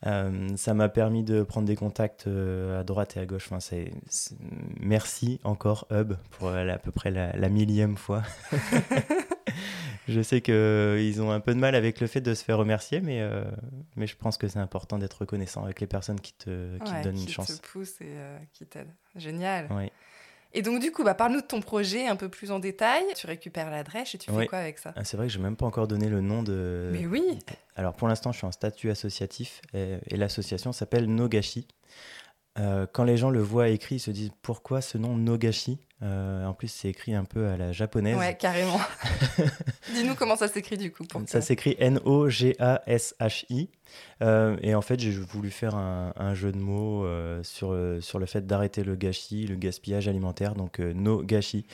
Euh, 0.06 0.48
ça 0.58 0.74
m'a 0.74 0.90
permis 0.90 1.24
de 1.24 1.44
prendre 1.44 1.68
des 1.68 1.76
contacts 1.76 2.26
euh, 2.28 2.80
à 2.80 2.84
droite 2.84 3.18
et 3.18 3.20
à 3.20 3.26
gauche. 3.26 3.46
Enfin, 3.46 3.60
c'est, 3.60 3.92
Merci 4.80 5.40
encore, 5.44 5.88
Hub, 5.92 6.14
pour 6.32 6.50
à 6.50 6.78
peu 6.78 6.92
près 6.92 7.12
la, 7.12 7.50
millième 7.50 7.98
fois. 7.98 8.24
je 10.08 10.22
sais 10.22 10.42
qu'ils 10.42 11.22
ont 11.22 11.32
un 11.32 11.40
peu 11.40 11.54
de 11.54 11.60
mal 11.60 11.76
avec 11.76 12.00
le 12.00 12.08
fait 12.08 12.22
de 12.22 12.34
se 12.34 12.44
faire 12.44 12.58
remercier, 12.58 13.00
mais, 13.02 13.22
mais 13.96 14.08
je 14.08 14.16
pense 14.16 14.38
que 14.38 14.48
c'est 14.48 14.60
important 14.60 14.98
d'être 14.98 15.20
reconnaissant 15.22 15.64
avec 15.64 15.80
les 15.80 15.88
personnes 15.88 16.20
qui 16.20 16.34
te, 16.34 16.78
qui 16.80 16.92
te 16.92 17.04
donnent 17.04 17.20
une 17.20 17.30
chance. 17.30 17.54
Qui 17.54 17.60
te 17.60 17.68
poussent 17.68 18.02
et 18.02 18.16
qui 18.54 18.66
t'aident. 18.66 18.94
Génial. 19.16 19.68
Oui. 19.72 19.92
Et 20.54 20.62
donc, 20.62 20.82
du 20.82 20.92
coup, 20.92 21.04
bah, 21.04 21.14
parle-nous 21.14 21.42
de 21.42 21.46
ton 21.46 21.62
projet 21.62 22.08
un 22.08 22.16
peu 22.16 22.30
plus 22.30 22.52
en 22.52 22.60
détail. 22.60 23.04
Tu 23.16 23.26
récupères 23.28 23.70
la 23.70 23.84
drèche 23.84 24.16
et 24.16 24.18
tu 24.18 24.32
fais 24.32 24.48
quoi 24.48 24.60
avec 24.60 24.80
ça? 24.80 24.94
Ah, 24.96 25.04
C'est 25.04 25.18
vrai 25.18 25.28
que 25.28 25.34
je 25.34 25.38
n'ai 25.38 25.44
même 25.44 25.56
pas 25.56 25.66
encore 25.66 25.88
donné 25.88 26.10
le 26.10 26.22
nom 26.22 26.44
de. 26.44 26.90
Mais 26.92 27.06
oui 27.06 27.24
Alors, 27.76 27.94
pour 27.94 28.08
l'instant, 28.08 28.32
je 28.32 28.38
suis 28.38 28.48
en 28.48 28.52
statut 28.52 28.90
associatif 28.90 29.62
et, 29.74 30.00
l'association 30.12 30.72
s'appelle 30.72 31.06
Nogashi. 31.06 31.68
Euh, 32.60 32.86
quand 32.92 33.06
les 33.06 33.16
gens 33.16 33.30
le 33.30 33.42
voient 33.42 33.70
écrit, 33.70 33.96
ils 33.96 34.00
se 34.00 34.12
disent 34.12 34.32
pourquoi 34.42 34.82
ce 34.82 34.98
nom 34.98 35.16
Nogashi? 35.16 35.80
Euh, 36.04 36.46
En 36.46 36.54
plus, 36.54 36.68
c'est 36.68 36.90
écrit 36.90 37.14
un 37.14 37.24
peu 37.24 37.48
à 37.48 37.56
la 37.56 37.72
japonaise. 37.72 38.18
Ouais, 38.18 38.36
carrément. 38.36 38.80
Dis-nous 39.94 40.16
comment 40.16 40.36
ça 40.36 40.48
s'écrit 40.48 40.78
du 40.78 40.92
coup. 40.92 41.06
ça 41.28 41.40
s'écrit 41.42 41.76
N-O-G-A-S-H-I. 41.80 43.70
Euh, 44.22 44.58
et 44.62 44.76
en 44.76 44.82
fait, 44.82 45.00
j'ai 45.00 45.12
voulu 45.12 45.50
faire 45.50 45.76
un, 45.76 46.34
jeu 46.34 46.52
de 46.52 46.58
mots 46.58 47.06
sur, 47.44 47.78
sur 48.02 48.20
le 48.20 48.26
fait 48.26 48.46
d'arrêter 48.46 48.84
le 48.84 48.96
gâchis, 48.96 49.48
le 49.48 49.56
gaspillage 49.56 50.08
alimentaire, 50.08 50.56
donc 50.56 50.80
no 50.80 51.22
gâchis. 51.24 51.66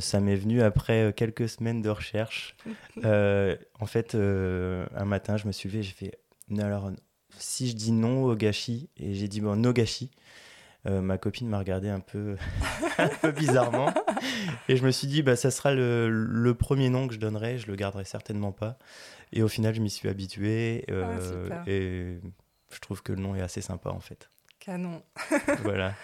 ça 0.00 0.20
m'est 0.20 0.36
venu 0.36 0.62
après 0.62 1.12
quelques 1.14 1.48
semaines 1.48 1.82
de 1.82 1.90
recherche. 1.90 2.56
en 3.04 3.86
fait, 3.86 4.14
un 4.14 5.04
matin, 5.04 5.36
je 5.36 5.46
me 5.46 5.52
suis 5.52 5.68
levé, 5.68 5.82
j'ai 5.82 5.92
fait 5.92 6.18
alors 6.58 6.90
si 7.38 7.68
je 7.68 7.74
dis 7.74 7.92
non 7.92 8.24
au 8.24 8.34
gâchis, 8.36 8.88
et 8.96 9.14
j'ai 9.14 9.28
dit 9.28 9.40
bon, 9.40 9.56
no 9.56 9.72
gâchis, 9.72 10.10
euh, 10.86 11.00
ma 11.00 11.18
copine 11.18 11.48
m'a 11.48 11.58
regardé 11.58 11.88
un 11.88 12.00
peu, 12.00 12.36
un 12.98 13.08
peu 13.08 13.32
bizarrement. 13.32 13.92
Et 14.68 14.76
je 14.76 14.84
me 14.84 14.90
suis 14.90 15.08
dit, 15.08 15.22
bah, 15.22 15.36
ça 15.36 15.50
sera 15.50 15.74
le, 15.74 16.54
premier 16.58 16.90
nom 16.90 17.08
que 17.08 17.14
je 17.14 17.18
donnerai, 17.18 17.58
je 17.58 17.66
le 17.66 17.76
garderai 17.76 18.04
certainement 18.04 18.52
pas. 18.52 18.78
Et 19.32 19.42
au 19.42 19.48
final, 19.48 19.74
je 19.74 19.80
m'y 19.80 19.90
suis 19.90 20.08
habitué. 20.08 20.84
Euh, 20.90 21.48
ah, 21.50 21.62
et 21.66 22.20
je 22.72 22.78
trouve 22.80 23.02
que 23.02 23.12
le 23.12 23.20
nom 23.20 23.34
est 23.34 23.42
assez 23.42 23.60
sympa 23.60 23.90
en 23.90 24.00
fait. 24.00 24.30
Canon. 24.60 25.02
voilà. 25.62 25.94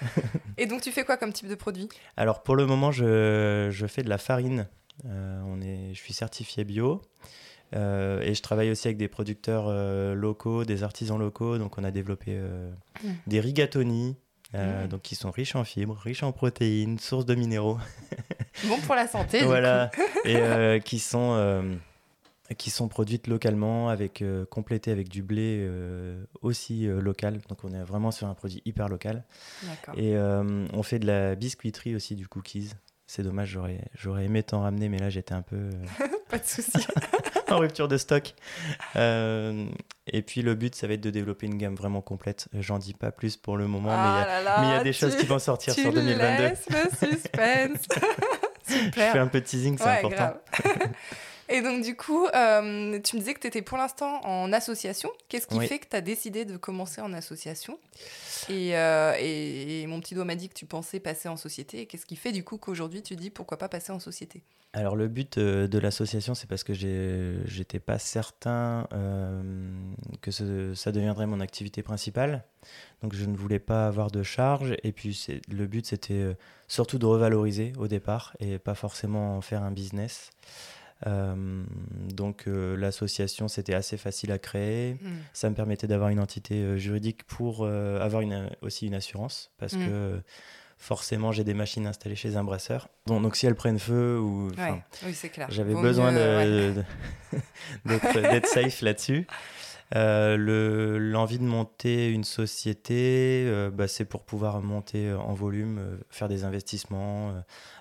Et 0.58 0.66
donc, 0.66 0.82
tu 0.82 0.90
fais 0.90 1.04
quoi 1.04 1.16
comme 1.16 1.32
type 1.32 1.48
de 1.48 1.54
produit? 1.54 1.88
Alors, 2.16 2.42
pour 2.42 2.56
le 2.56 2.66
moment, 2.66 2.90
je, 2.90 3.68
je 3.70 3.86
fais 3.86 4.02
de 4.02 4.08
la 4.08 4.18
farine. 4.18 4.68
Euh, 5.06 5.42
on 5.46 5.60
est, 5.60 5.94
je 5.94 5.98
suis 5.98 6.12
certifié 6.12 6.64
bio. 6.64 7.02
Euh, 7.74 8.20
et 8.22 8.34
je 8.34 8.42
travaille 8.42 8.70
aussi 8.70 8.88
avec 8.88 8.98
des 8.98 9.08
producteurs 9.08 9.66
euh, 9.68 10.14
locaux, 10.14 10.64
des 10.64 10.82
artisans 10.82 11.18
locaux. 11.18 11.58
Donc, 11.58 11.78
on 11.78 11.84
a 11.84 11.90
développé 11.90 12.32
euh, 12.34 12.70
mm. 13.02 13.08
des 13.26 13.40
rigatoni, 13.40 14.16
mm. 14.52 14.88
donc 14.88 15.02
qui 15.02 15.14
sont 15.14 15.30
riches 15.30 15.56
en 15.56 15.64
fibres, 15.64 15.96
riches 15.96 16.22
en 16.22 16.32
protéines, 16.32 16.98
sources 16.98 17.26
de 17.26 17.34
minéraux. 17.34 17.78
bon 18.68 18.78
pour 18.80 18.94
la 18.94 19.06
santé. 19.06 19.42
voilà. 19.44 19.90
et 20.24 20.80
qui 20.84 20.98
sont 20.98 21.78
qui 22.58 22.68
sont 22.68 22.86
produites 22.86 23.28
localement, 23.28 23.88
avec 23.88 24.22
complétées 24.50 24.90
avec 24.90 25.08
du 25.08 25.22
blé 25.22 25.66
aussi 26.42 26.84
local. 26.86 27.40
Donc, 27.48 27.64
on 27.64 27.70
est 27.70 27.82
vraiment 27.82 28.10
sur 28.10 28.26
un 28.26 28.34
produit 28.34 28.60
hyper 28.66 28.88
local. 28.88 29.24
Et 29.96 30.14
on 30.16 30.82
fait 30.82 30.98
de 30.98 31.06
la 31.06 31.34
biscuiterie 31.34 31.94
aussi, 31.94 32.14
du 32.14 32.28
cookies. 32.28 32.72
C'est 33.06 33.22
dommage, 33.22 33.50
j'aurais, 33.50 33.90
j'aurais 33.94 34.24
aimé 34.24 34.42
t'en 34.42 34.62
ramener, 34.62 34.88
mais 34.88 34.98
là 34.98 35.10
j'étais 35.10 35.34
un 35.34 35.42
peu. 35.42 35.68
Pas 36.30 36.38
de 36.38 36.46
souci. 36.46 36.78
En 37.52 37.58
rupture 37.58 37.88
de 37.88 37.96
stock. 37.96 38.34
Euh, 38.96 39.66
et 40.06 40.22
puis 40.22 40.42
le 40.42 40.54
but, 40.54 40.74
ça 40.74 40.86
va 40.86 40.94
être 40.94 41.00
de 41.00 41.10
développer 41.10 41.46
une 41.46 41.58
gamme 41.58 41.74
vraiment 41.74 42.00
complète. 42.00 42.48
J'en 42.54 42.78
dis 42.78 42.94
pas 42.94 43.12
plus 43.12 43.36
pour 43.36 43.56
le 43.56 43.66
moment, 43.66 43.90
mais 43.90 44.64
il 44.64 44.68
y 44.68 44.72
a, 44.72 44.82
des 44.82 44.92
choses 44.92 45.16
qui 45.16 45.26
vont 45.26 45.38
sortir 45.38 45.74
sur 45.74 45.92
2022. 45.92 46.42
Laisses 46.42 46.66
le 46.70 47.08
suspense. 47.08 47.86
Super. 48.66 49.06
Je 49.06 49.12
fais 49.12 49.18
un 49.18 49.26
peu 49.26 49.40
de 49.40 49.44
teasing, 49.46 49.76
c'est 49.78 49.84
important. 49.84 50.34
Et 51.52 51.60
donc, 51.60 51.84
du 51.84 51.94
coup, 51.94 52.26
euh, 52.26 52.98
tu 53.00 53.16
me 53.16 53.20
disais 53.20 53.34
que 53.34 53.40
tu 53.40 53.46
étais 53.46 53.60
pour 53.60 53.76
l'instant 53.76 54.24
en 54.24 54.50
association. 54.54 55.10
Qu'est-ce 55.28 55.46
qui 55.46 55.60
fait 55.60 55.78
que 55.80 55.86
tu 55.86 55.96
as 55.96 56.00
décidé 56.00 56.46
de 56.46 56.56
commencer 56.56 57.02
en 57.02 57.12
association? 57.12 57.78
Euh, 58.48 59.14
et, 59.20 59.86
mon 59.86 60.00
petit 60.00 60.14
doigt 60.14 60.24
m'a 60.24 60.34
dit 60.34 60.48
que 60.48 60.54
tu 60.54 60.64
pensais 60.64 60.98
passer 60.98 61.28
en 61.28 61.36
société. 61.36 61.84
Qu'est-ce 61.84 62.06
qui 62.06 62.16
fait 62.16 62.32
du 62.32 62.42
coup 62.42 62.56
qu'aujourd'hui 62.56 63.02
tu 63.02 63.16
dis 63.16 63.28
pourquoi 63.28 63.58
pas 63.58 63.68
passer 63.68 63.92
en 63.92 64.00
société? 64.00 64.42
Alors, 64.72 64.96
le 64.96 65.08
but 65.08 65.36
euh, 65.36 65.68
de 65.68 65.78
l'association, 65.78 66.34
c'est 66.34 66.46
parce 66.46 66.64
que 66.64 66.72
j'étais 66.72 67.80
pas 67.80 67.98
certain 67.98 68.88
que 70.22 70.30
ça 70.30 70.90
deviendrait 70.90 71.26
mon 71.26 71.40
activité 71.40 71.82
principale. 71.82 72.44
Donc, 73.02 73.14
je 73.14 73.26
ne 73.26 73.36
voulais 73.36 73.58
pas 73.58 73.86
avoir 73.86 74.10
de 74.10 74.22
charge. 74.22 74.74
Et 74.82 74.92
puis, 74.92 75.26
le 75.50 75.66
but, 75.66 75.84
c'était 75.84 76.34
surtout 76.66 76.98
de 76.98 77.04
revaloriser 77.04 77.74
au 77.76 77.88
départ 77.88 78.34
et 78.40 78.58
pas 78.58 78.74
forcément 78.74 79.36
en 79.36 79.42
faire 79.42 79.62
un 79.62 79.70
business. 79.70 80.30
Euh, 81.06 81.64
donc 82.12 82.44
euh, 82.46 82.76
l'association, 82.76 83.48
c'était 83.48 83.74
assez 83.74 83.96
facile 83.96 84.32
à 84.32 84.38
créer. 84.38 84.94
Hmm. 84.94 85.18
Ça 85.32 85.50
me 85.50 85.54
permettait 85.54 85.86
d'avoir 85.86 86.10
une 86.10 86.20
entité 86.20 86.54
euh, 86.56 86.76
juridique 86.76 87.24
pour 87.24 87.66
avoir 87.66 88.22
une, 88.22 88.50
aussi 88.60 88.86
une 88.86 88.94
assurance, 88.94 89.50
parce 89.58 89.74
hmm. 89.74 89.86
que 89.86 90.20
forcément 90.78 91.30
j'ai 91.30 91.44
des 91.44 91.54
machines 91.54 91.86
installées 91.86 92.16
chez 92.16 92.36
un 92.36 92.44
brasseur. 92.44 92.88
donc 93.06 93.36
si 93.36 93.46
elles 93.46 93.54
prennent 93.54 93.78
feu 93.78 94.18
ou 94.18 94.48
oui, 95.04 95.14
j'avais 95.48 95.74
besoin 95.74 96.12
d'être 97.84 98.46
safe 98.46 98.82
là-dessus. 98.82 99.26
Euh, 99.94 100.98
l'envie 100.98 101.38
de 101.38 101.44
monter 101.44 102.10
une 102.10 102.24
société, 102.24 103.44
euh, 103.46 103.70
bah, 103.70 103.88
c'est 103.88 104.04
pour 104.04 104.24
pouvoir 104.24 104.62
monter 104.62 105.08
euh, 105.08 105.18
en 105.18 105.34
volume, 105.34 105.98
faire 106.10 106.28
des 106.28 106.44
investissements, 106.44 107.34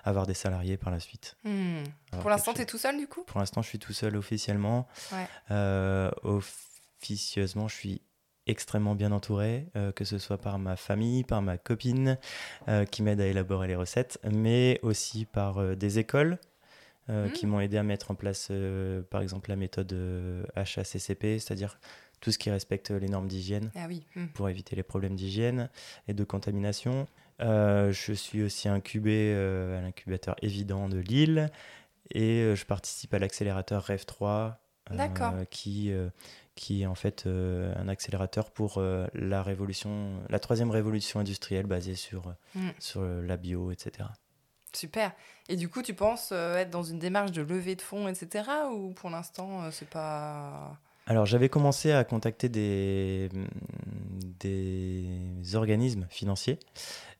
avoir 0.04 0.26
des 0.26 0.34
salariés 0.34 0.76
par 0.76 0.90
la 0.90 1.00
suite. 1.00 1.36
Hmm. 1.44 1.82
Pour 2.20 2.30
l'instant, 2.30 2.52
tu 2.52 2.60
es 2.62 2.66
tout 2.66 2.78
seul 2.78 2.98
du 2.98 3.06
coup? 3.06 3.24
Pour 3.24 3.40
l'instant, 3.40 3.62
je 3.62 3.68
suis 3.68 3.78
tout 3.78 3.92
seul 3.92 4.16
officiellement. 4.16 4.86
officieusement, 7.00 7.68
je 7.68 7.74
suis 7.74 8.02
extrêmement 8.48 8.96
bien 8.96 9.12
entouré, 9.12 9.68
que 9.94 10.04
ce 10.04 10.18
soit 10.18 10.38
par 10.38 10.58
ma 10.58 10.76
famille, 10.76 11.22
par 11.24 11.42
ma 11.42 11.58
copine 11.58 12.18
qui 12.90 13.02
m'aide 13.02 13.20
à 13.20 13.26
élaborer 13.26 13.68
les 13.68 13.76
recettes, 13.76 14.18
mais 14.30 14.80
aussi 14.82 15.24
par 15.24 15.76
des 15.76 15.98
écoles 15.98 16.38
hmm. 17.08 17.30
qui 17.32 17.46
m'ont 17.46 17.60
aidé 17.60 17.76
à 17.76 17.82
mettre 17.82 18.10
en 18.10 18.14
place, 18.14 18.50
par 19.10 19.22
exemple, 19.22 19.50
la 19.50 19.56
méthode 19.56 19.94
HACCP, 20.54 21.38
c'est-à-dire 21.38 21.78
tout 22.22 22.30
ce 22.30 22.38
qui 22.38 22.50
respecte 22.50 22.90
les 22.90 23.08
normes 23.08 23.28
d'hygiène 23.28 23.70
ah 23.74 23.88
hmm. 23.88 24.28
pour 24.28 24.48
éviter 24.48 24.74
les 24.76 24.82
problèmes 24.82 25.16
d'hygiène 25.16 25.68
et 26.08 26.14
de 26.14 26.24
contamination. 26.24 27.06
Euh, 27.40 27.92
je 27.92 28.12
suis 28.12 28.42
aussi 28.42 28.68
incubé 28.68 29.32
euh, 29.34 29.78
à 29.78 29.82
l'incubateur 29.82 30.36
évident 30.40 30.88
de 30.88 30.98
Lille 30.98 31.50
et 32.10 32.40
euh, 32.40 32.54
je 32.54 32.64
participe 32.64 33.12
à 33.12 33.18
l'accélérateur 33.18 33.84
REV 33.84 34.06
3 34.06 34.58
qui, 35.50 35.92
qui 36.54 36.82
est 36.82 36.86
en 36.86 36.94
fait 36.94 37.26
un 37.26 37.88
accélérateur 37.88 38.50
pour 38.50 38.82
la 39.14 39.42
révolution, 39.42 40.20
la 40.28 40.38
troisième 40.38 40.70
révolution 40.70 41.20
industrielle 41.20 41.66
basée 41.66 41.94
sur, 41.94 42.34
hmm. 42.54 42.68
sur 42.78 43.02
la 43.02 43.36
bio, 43.36 43.70
etc. 43.70 44.08
Super. 44.72 45.12
Et 45.48 45.56
du 45.56 45.68
coup, 45.68 45.82
tu 45.82 45.94
penses 45.94 46.32
être 46.32 46.70
dans 46.70 46.82
une 46.82 46.98
démarche 46.98 47.32
de 47.32 47.42
levée 47.42 47.74
de 47.74 47.82
fonds, 47.82 48.08
etc. 48.08 48.44
Ou 48.72 48.92
pour 48.92 49.10
l'instant, 49.10 49.70
c'est 49.70 49.88
pas 49.88 50.78
alors 51.06 51.26
j'avais 51.26 51.48
commencé 51.48 51.90
à 51.90 52.04
contacter 52.04 52.48
des, 52.48 53.28
des 54.38 55.54
organismes 55.54 56.06
financiers. 56.10 56.58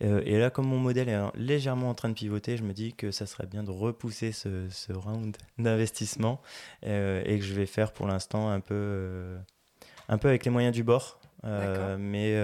Euh, 0.05 0.23
et 0.25 0.39
là, 0.39 0.51
comme 0.51 0.67
mon 0.67 0.79
modèle 0.79 1.09
est 1.09 1.21
légèrement 1.35 1.91
en 1.91 1.95
train 1.95 2.09
de 2.09 2.15
pivoter, 2.15 2.57
je 2.57 2.63
me 2.63 2.73
dis 2.73 2.93
que 2.93 3.11
ça 3.11 3.27
serait 3.27 3.47
bien 3.47 3.65
de 3.65 3.71
repousser 3.71 4.31
ce, 4.31 4.69
ce 4.71 4.93
round 4.93 5.37
d'investissement 5.59 6.41
euh, 6.87 7.23
et 7.25 7.39
que 7.39 7.45
je 7.45 7.55
vais 7.55 7.67
faire 7.67 7.93
pour 7.93 8.07
l'instant 8.07 8.51
un 8.51 8.61
peu, 8.61 8.75
euh, 8.75 9.39
un 10.09 10.19
peu 10.19 10.29
avec 10.29 10.45
les 10.45 10.51
moyens 10.51 10.75
du 10.75 10.85
bord. 10.85 11.19
Mais 11.45 12.37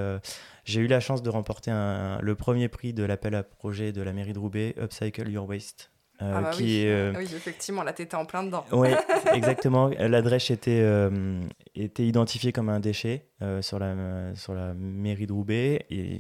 j'ai 0.65 0.81
eu 0.81 0.87
la 0.87 1.01
chance 1.01 1.23
de 1.23 1.31
remporter 1.31 1.71
le 1.71 2.35
premier 2.35 2.69
prix 2.69 2.93
de 2.93 3.05
l'appel 3.05 3.35
à 3.35 3.43
projet 3.43 3.93
de 3.93 4.03
la 4.03 4.13
mairie 4.13 4.33
de 4.33 4.39
Roubaix, 4.39 4.75
Upcycle 4.79 5.31
Your 5.31 5.49
Waste. 5.49 5.91
Euh, 6.21 6.33
ah 6.35 6.41
bah 6.41 6.51
qui 6.51 6.85
euh, 6.89 7.15
oui. 7.17 7.25
effectivement, 7.25 7.85
là, 7.85 7.93
tu 7.93 8.03
étais 8.03 8.17
en 8.17 8.25
plein 8.25 8.43
dedans. 8.43 8.65
Oui, 8.73 8.89
exactement. 9.35 9.89
La 9.89 10.21
drèche 10.21 10.51
était, 10.51 10.81
euh, 10.83 11.41
était 11.77 12.05
identifiée 12.05 12.51
comme 12.53 12.69
un 12.69 12.81
déchet 12.81 13.29
sur, 13.61 13.79
la, 13.79 14.35
sur 14.35 14.55
la 14.55 14.75
mairie 14.75 15.27
de 15.27 15.33
Roubaix, 15.33 15.87
et 15.91 16.19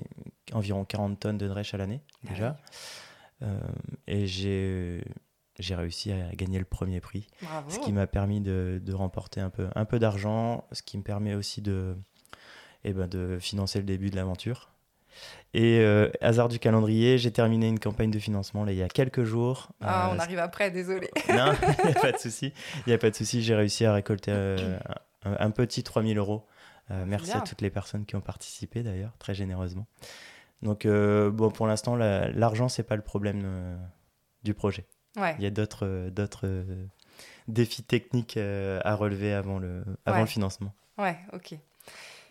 environ 0.52 0.84
40 0.84 1.18
tonnes 1.18 1.38
de 1.38 1.48
drèche 1.48 1.74
à 1.74 1.78
l'année, 1.78 2.00
ah 2.26 2.30
déjà. 2.30 2.56
et 4.06 4.26
j'ai 4.26 5.02
j'ai 5.58 5.74
réussi 5.74 6.12
à 6.12 6.32
gagner 6.36 6.60
le 6.60 6.64
premier 6.64 7.00
prix, 7.00 7.26
ce 7.68 7.80
qui 7.80 7.92
m'a 7.92 8.06
permis 8.06 8.40
de, 8.40 8.80
de, 8.80 8.94
remporter 8.94 9.40
un 9.40 9.50
peu, 9.50 9.66
un 9.74 9.84
peu 9.84 9.98
d'argent, 9.98 10.68
ce 10.70 10.82
qui 10.82 10.96
me 10.96 11.02
permet 11.02 11.34
aussi 11.34 11.60
de, 11.60 11.96
eh 12.84 12.92
ben, 12.92 13.06
de 13.06 13.38
financer 13.40 13.78
le 13.78 13.84
début 13.84 14.10
de 14.10 14.16
l'aventure. 14.16 14.70
Et 15.54 15.80
euh, 15.80 16.10
hasard 16.20 16.48
du 16.48 16.58
calendrier, 16.58 17.18
j'ai 17.18 17.30
terminé 17.30 17.68
une 17.68 17.78
campagne 17.78 18.10
de 18.10 18.18
financement 18.18 18.64
là, 18.64 18.72
il 18.72 18.78
y 18.78 18.82
a 18.82 18.88
quelques 18.88 19.24
jours. 19.24 19.70
Ah, 19.80 20.10
on 20.12 20.16
euh, 20.16 20.20
arrive 20.20 20.38
après, 20.38 20.70
désolé. 20.70 21.10
non, 21.30 21.52
il 21.84 21.86
n'y 21.86 21.96
a 21.96 22.00
pas 22.00 22.12
de 22.12 22.18
souci. 22.18 22.52
Il 22.86 22.90
n'y 22.90 22.92
a 22.92 22.98
pas 22.98 23.10
de 23.10 23.14
souci. 23.14 23.42
J'ai 23.42 23.54
réussi 23.54 23.84
à 23.84 23.92
récolter 23.92 24.30
euh, 24.32 24.78
un, 25.24 25.50
petit 25.50 25.82
3000 25.82 26.18
euros. 26.18 26.46
merci 26.90 27.32
à 27.32 27.40
toutes 27.40 27.62
les 27.62 27.70
personnes 27.70 28.04
qui 28.04 28.16
ont 28.16 28.20
participé 28.20 28.82
d'ailleurs, 28.82 29.16
très 29.18 29.34
généreusement. 29.34 29.86
Donc, 30.62 30.86
bon, 30.86 31.50
pour 31.50 31.66
l'instant, 31.66 31.96
l'argent, 31.96 32.68
c'est 32.68 32.82
pas 32.82 32.96
le 32.96 33.02
problème 33.02 33.78
du 34.42 34.54
projet. 34.54 34.86
Ouais. 35.16 35.34
Il 35.38 35.44
y 35.44 35.46
a 35.46 35.50
d'autres 35.50 36.10
défis 37.48 37.82
techniques 37.82 38.36
à 38.36 38.94
relever 38.94 39.32
avant 39.32 39.58
le, 39.58 39.82
avant 40.04 40.20
le 40.20 40.26
financement. 40.26 40.74
Ouais, 40.98 41.16
ok. 41.32 41.54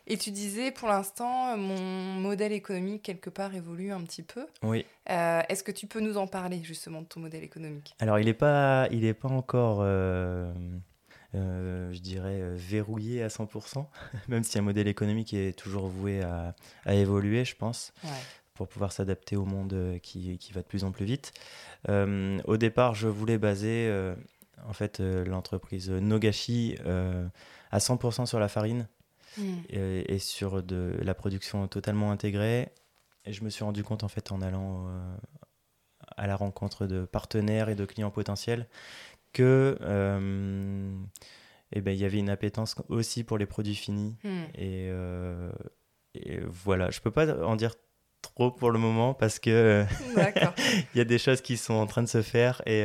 Et 0.09 0.17
tu 0.17 0.31
disais, 0.31 0.71
pour 0.71 0.87
l'instant, 0.87 1.57
mon 1.57 2.13
modèle 2.13 2.53
économique, 2.53 3.03
quelque 3.03 3.29
part, 3.29 3.53
évolue 3.53 3.91
un 3.91 4.01
petit 4.01 4.23
peu. 4.23 4.47
Oui. 4.63 4.85
Euh, 5.09 5.41
est-ce 5.49 5.63
que 5.63 5.71
tu 5.71 5.85
peux 5.85 5.99
nous 5.99 6.17
en 6.17 6.27
parler, 6.27 6.63
justement, 6.63 7.01
de 7.01 7.07
ton 7.07 7.19
modèle 7.19 7.43
économique? 7.43 7.93
Alors, 7.99 8.17
il 8.17 8.25
n'est 8.25 8.33
pas, 8.33 8.87
il 8.91 9.03
est 9.03 9.13
pas 9.13 9.27
encore, 9.27 9.79
euh, 9.81 10.53
euh, 11.35 11.91
je 11.91 11.99
dirais, 11.99 12.39
verrouillé 12.53 13.21
à 13.21 13.27
100%, 13.27 13.85
même 14.29 14.43
si 14.43 14.57
un 14.57 14.61
modèle 14.61 14.87
économique 14.87 15.33
est 15.33 15.57
toujours 15.57 15.87
voué 15.87 16.21
à, 16.21 16.55
à 16.85 16.93
évoluer, 16.93 17.43
je 17.43 17.57
pense. 17.57 17.93
pour 18.53 18.69
pouvoir 18.69 18.93
s'adapter 18.93 19.35
au 19.35 19.45
monde 19.45 19.99
qui, 20.01 20.37
qui, 20.37 20.53
va 20.53 20.61
de 20.61 20.67
plus 20.67 20.85
en 20.85 20.91
plus 20.91 21.05
vite. 21.05 21.33
au 21.89 22.57
départ, 22.57 22.95
je 22.95 23.07
voulais 23.09 23.37
baser 23.37 23.93
en 24.65 24.73
fait 24.73 24.99
l'entreprise 24.99 25.91
Nogashi 25.91 26.75
à 27.71 27.77
100% 27.77 28.25
sur 28.25 28.39
la 28.39 28.47
farine 28.47 28.87
Mm. 29.37 29.57
et, 29.69 30.19
sur 30.19 30.63
de 30.63 30.97
la 31.01 31.13
production 31.13 31.67
totalement 31.67 32.11
intégrée. 32.11 32.69
Et 33.25 33.33
je 33.33 33.43
me 33.43 33.49
suis 33.49 33.63
rendu 33.63 33.83
compte 33.83 34.03
en 34.03 34.07
fait 34.07 34.31
en 34.31 34.41
allant 34.41 34.87
euh, 34.87 35.17
à 36.15 36.27
la 36.27 36.35
rencontre 36.35 36.85
de 36.85 37.05
partenaires 37.05 37.69
et 37.69 37.75
de 37.75 37.85
clients 37.85 38.11
potentiels 38.11 38.67
que 39.33 39.77
euh, 39.81 40.97
eh 41.73 41.81
ben, 41.81 41.91
il 41.91 41.99
y 41.99 42.05
avait 42.05 42.19
une 42.19 42.29
appétence 42.29 42.75
aussi 42.87 43.23
pour 43.23 43.37
les 43.37 43.45
produits 43.45 43.75
finis. 43.75 44.15
Mm. 44.23 44.43
Et, 44.55 44.87
euh, 44.89 45.51
et, 46.15 46.39
voilà, 46.39 46.89
je 46.89 47.01
peux 47.01 47.11
pas 47.11 47.43
en 47.43 47.55
dire 47.55 47.75
trop 48.21 48.51
pour 48.51 48.71
le 48.71 48.79
moment 48.79 49.13
parce 49.13 49.39
que 49.39 49.85
il 50.95 50.97
y 50.97 51.01
a 51.01 51.05
des 51.05 51.17
choses 51.17 51.41
qui 51.41 51.57
sont 51.57 51.75
en 51.75 51.85
train 51.85 52.01
de 52.01 52.07
se 52.07 52.21
faire 52.21 52.61
et 52.65 52.83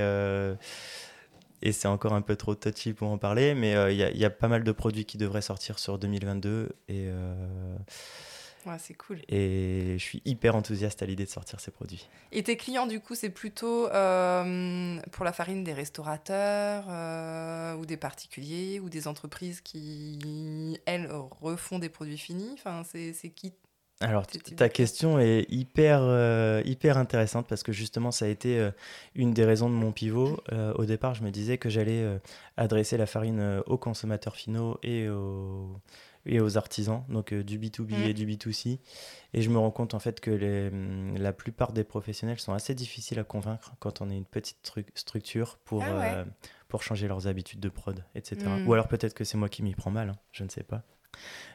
et 1.62 1.72
c'est 1.72 1.88
encore 1.88 2.12
un 2.12 2.22
peu 2.22 2.36
trop 2.36 2.54
touchy 2.54 2.92
pour 2.92 3.08
en 3.08 3.18
parler, 3.18 3.54
mais 3.54 3.74
euh, 3.74 3.92
il 3.92 3.98
y, 3.98 4.24
a 4.24 4.30
pas 4.30 4.48
mal 4.48 4.64
de 4.64 4.72
produits 4.72 5.04
qui 5.04 5.16
devraient 5.16 5.42
sortir 5.42 5.78
sur 5.78 5.98
2022 5.98 6.70
et 6.88 7.06
euh, 7.06 7.76
ouais, 8.66 8.76
c'est 8.78 8.94
cool. 8.94 9.20
Et 9.28 9.94
je 9.96 10.02
suis 10.02 10.22
hyper 10.24 10.56
enthousiaste 10.56 11.02
à 11.02 11.06
l'idée 11.06 11.24
de 11.24 11.30
sortir 11.30 11.60
ces 11.60 11.70
produits. 11.70 12.08
Et 12.32 12.42
tes 12.42 12.56
clients, 12.56 12.86
du 12.86 13.00
coup, 13.00 13.14
c'est 13.14 13.30
plutôt 13.30 13.86
euh, 13.88 15.00
pour 15.12 15.24
la 15.24 15.32
farine 15.32 15.62
des 15.62 15.72
restaurateurs 15.72 16.84
ou 17.78 17.86
des 17.86 17.96
particuliers 17.96 18.80
ou 18.80 18.88
des 18.88 19.06
entreprises 19.06 19.60
qui, 19.60 20.78
elles, 20.84 21.08
refont 21.40 21.78
des 21.78 21.88
produits 21.88 22.18
finis? 22.18 22.50
Enfin, 22.54 22.82
C'est 22.84 23.30
qui 23.30 23.52
alors, 24.02 24.26
ta 24.56 24.68
question 24.68 25.18
est 25.18 25.46
hyper, 25.48 26.00
euh, 26.02 26.62
hyper 26.64 26.98
intéressante 26.98 27.46
parce 27.48 27.62
que 27.62 27.72
justement, 27.72 28.10
ça 28.10 28.24
a 28.24 28.28
été 28.28 28.58
euh, 28.58 28.70
une 29.14 29.32
des 29.32 29.44
raisons 29.44 29.68
de 29.68 29.74
mon 29.74 29.92
pivot. 29.92 30.40
Euh, 30.52 30.72
au 30.74 30.84
départ, 30.84 31.14
je 31.14 31.22
me 31.22 31.30
disais 31.30 31.58
que 31.58 31.68
j'allais 31.68 32.04
adresser 32.56 32.96
la 32.96 33.06
farine 33.06 33.62
aux 33.66 33.78
consommateurs 33.78 34.36
finaux 34.36 34.78
et 34.82 35.08
aux, 35.08 35.80
et 36.26 36.40
aux 36.40 36.56
artisans, 36.56 37.04
donc 37.08 37.32
du 37.32 37.58
B2B 37.58 37.92
mm. 37.92 38.02
et 38.02 38.14
du 38.14 38.26
B2C. 38.26 38.78
Et 39.34 39.42
je 39.42 39.50
me 39.50 39.58
rends 39.58 39.70
compte 39.70 39.94
en 39.94 39.98
fait 39.98 40.20
que 40.20 40.30
les, 40.30 40.70
mm, 40.70 41.18
la 41.18 41.32
plupart 41.32 41.72
des 41.72 41.84
professionnels 41.84 42.38
sont 42.38 42.52
assez 42.52 42.74
difficiles 42.74 43.18
à 43.18 43.24
convaincre 43.24 43.74
quand 43.78 44.00
on 44.00 44.10
est 44.10 44.16
une 44.16 44.26
petite 44.26 44.58
structure 44.94 45.58
pour, 45.64 45.82
ah 45.82 46.24
pour 46.68 46.82
changer 46.82 47.08
leurs 47.08 47.26
habitudes 47.26 47.60
de 47.60 47.68
prod, 47.68 48.04
etc. 48.14 48.36
Mm. 48.46 48.68
Ou 48.68 48.72
alors 48.72 48.88
peut-être 48.88 49.14
que 49.14 49.24
c'est 49.24 49.38
moi 49.38 49.48
qui 49.48 49.62
m'y 49.62 49.74
prends 49.74 49.90
mal, 49.90 50.10
hein, 50.10 50.16
je 50.32 50.44
ne 50.44 50.48
sais 50.48 50.64
pas. 50.64 50.82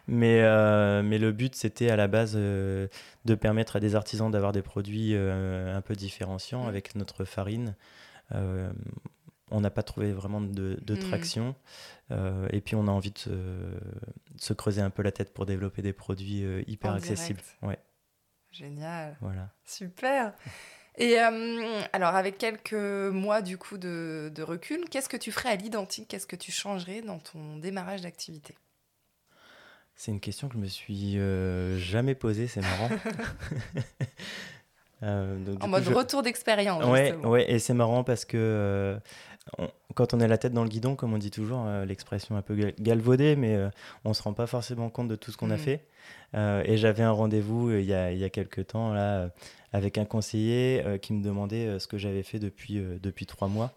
Mais, 0.08 0.42
euh, 0.42 1.04
mais 1.04 1.18
le 1.18 1.32
but, 1.34 1.54
c'était 1.56 1.90
à 1.90 1.96
la 1.98 2.08
base 2.08 2.34
euh, 2.38 2.88
de 3.26 3.36
permettre 3.36 3.76
à 3.76 3.80
des 3.82 3.96
artisans 3.96 4.32
d'avoir 4.32 4.54
des 4.54 4.62
produits 4.62 5.14
euh, 5.14 5.76
un 5.76 5.82
peu 5.82 5.96
différenciants 5.96 6.66
avec 6.68 6.96
notre 6.96 7.26
farine. 7.26 7.76
on 9.52 9.62
n'a 9.62 9.70
pas 9.70 9.84
trouvé 9.84 10.12
vraiment 10.14 10.42
de, 10.42 10.78
de 10.82 10.96
Mm. 10.96 11.00
traction. 11.00 11.56
Et 12.52 12.62
puis 12.62 12.76
on 12.76 12.88
a 12.88 12.92
envie 12.92 13.12
de 13.12 13.18
se, 13.18 13.30
de 13.30 13.80
se 14.38 14.54
creuser 14.54 14.82
un 14.82 14.90
peu 14.90 15.02
la 15.04 15.12
tête 15.12 15.34
pour 15.34 15.46
développer 15.46 15.82
des 15.82 15.94
produits 15.94 16.44
hyper 16.68 16.92
En 16.92 16.96
accessibles. 16.96 17.42
Ouais, 17.62 17.80
Génial. 18.52 19.18
voilà. 19.22 19.50
Super. 19.66 20.34
Et 20.98 21.18
alors, 21.18 22.16
avec 22.16 22.38
quelques 22.38 22.74
mois 22.74 23.42
du 23.42 23.58
coup 23.58 23.78
de, 23.78 24.32
de 24.34 24.42
recul, 24.44 24.86
qu'est-ce 24.90 25.10
que 25.10 25.18
tu 25.18 25.32
ferais 25.32 25.50
à 25.50 25.56
l'identique? 25.56 26.08
Qu'est-ce 26.08 26.28
que 26.28 26.36
tu 26.38 26.52
changerais 26.52 27.02
dans 27.02 27.20
ton 27.20 27.58
démarrage 27.58 28.02
d'activité? 28.02 28.56
C'est 30.00 30.12
une 30.12 30.20
question 30.20 30.48
que 30.48 30.54
je 30.54 30.60
me 30.60 30.68
suis 30.68 31.18
euh, 31.18 31.78
jamais 31.80 32.14
posée, 32.16 32.48
c'est 32.48 32.62
marrant. 32.62 32.90
Euh, 35.04 35.38
donc, 35.46 35.58
En 35.64 35.66
coup, 35.66 35.72
mode 35.74 35.84
je- 35.84 35.94
retour 35.94 36.24
d'expérience. 36.24 36.84
Ouais, 36.84 37.14
ouais, 37.24 37.52
et 37.52 37.60
c'est 37.60 37.76
marrant 37.76 38.04
parce 38.04 38.26
que 38.26 38.36
euh, 38.36 38.98
on- 39.60 39.70
quand 39.94 40.16
on 40.16 40.20
a 40.20 40.28
la 40.28 40.40
tête 40.40 40.54
dans 40.54 40.64
le 40.64 40.70
guidon, 40.70 40.96
comme 40.96 41.14
on 41.14 41.20
dit 41.20 41.30
toujours, 41.30 41.68
l'expression 41.86 42.36
un 42.36 42.42
peu 42.42 42.56
gal- 42.56 42.74
galvaudée, 42.80 43.36
mais 43.36 43.60
on 44.06 44.16
se 44.16 44.24
rend 44.24 44.34
pas 44.34 44.48
forcément 44.48 44.90
compte 44.90 45.08
de 45.08 45.16
tout 45.16 45.32
ce 45.32 45.38
qu'on 45.38 45.52
a 45.52 45.56
Mm. 45.58 45.60
fait. 45.60 45.86
Et 46.68 46.78
j'avais 46.78 47.04
un 47.04 47.12
rendez-vous 47.12 47.72
il 47.72 47.86
y 47.86 47.94
a, 47.94 48.12
il 48.12 48.18
y 48.18 48.24
a 48.24 48.30
quelques 48.32 48.66
temps 48.68 48.92
là, 48.92 49.30
avec 49.72 50.00
un 50.00 50.06
conseiller 50.06 50.84
qui 51.00 51.14
me 51.14 51.24
demandait 51.24 51.78
ce 51.80 51.86
que 51.88 52.00
j'avais 52.00 52.24
fait 52.24 52.40
depuis, 52.40 52.82
depuis 53.00 53.28
trois 53.28 53.48
mois. 53.50 53.74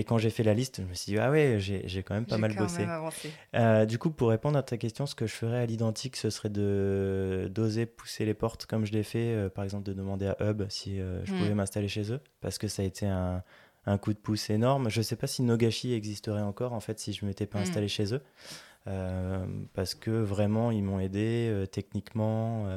Et 0.00 0.04
quand 0.04 0.16
j'ai 0.16 0.30
fait 0.30 0.44
la 0.44 0.54
liste, 0.54 0.80
je 0.80 0.86
me 0.86 0.94
suis 0.94 1.12
dit, 1.12 1.18
ah 1.18 1.28
ouais, 1.28 1.56
j'ai 1.58 2.02
quand 2.04 2.14
même 2.14 2.24
pas 2.24 2.38
mal 2.38 2.52
bossé. 2.62 2.84
Euh, 3.54 3.84
du 3.84 3.98
coup, 3.98 4.10
pour 4.10 4.28
répondre 4.28 4.56
à 4.56 4.62
ta 4.62 4.76
question, 4.76 5.06
ce 5.06 5.16
que 5.16 5.26
je 5.26 5.32
ferais 5.34 5.58
à 5.58 5.66
l'identique, 5.66 6.14
ce 6.16 6.30
serait 6.30 6.50
d'oser 6.50 7.84
pousser 7.86 8.24
les 8.24 8.34
portes 8.34 8.64
comme 8.66 8.84
je 8.86 8.92
l'ai 8.92 9.02
fait, 9.02 9.34
euh, 9.34 9.48
par 9.48 9.64
exemple 9.64 9.82
de 9.84 9.92
demander 9.92 10.26
à 10.28 10.36
Hub 10.40 10.62
si 10.68 11.00
euh, 11.00 11.24
je 11.24 11.32
pouvais 11.34 11.54
m'installer 11.54 11.88
chez 11.88 12.12
eux, 12.12 12.20
parce 12.40 12.58
que 12.58 12.68
ça 12.68 12.82
a 12.82 12.84
été 12.84 13.06
un, 13.06 13.42
un 13.86 13.98
coup 13.98 14.12
de 14.12 14.18
pouce 14.18 14.50
énorme. 14.50 14.88
Je 14.88 15.02
sais 15.02 15.16
pas 15.16 15.26
si 15.26 15.42
Nogashi 15.42 15.92
existerait 15.94 16.42
encore 16.42 16.74
en 16.74 16.80
fait 16.80 17.00
si 17.00 17.12
je 17.12 17.26
m'étais 17.26 17.46
pas 17.46 17.58
Mm. 17.58 17.62
installé 17.62 17.88
chez 17.88 18.14
eux, 18.14 18.22
parce 19.74 19.94
que 19.96 20.10
vraiment 20.12 20.70
ils 20.70 20.82
m'ont 20.84 21.00
aidé 21.00 21.64
techniquement 21.72 22.68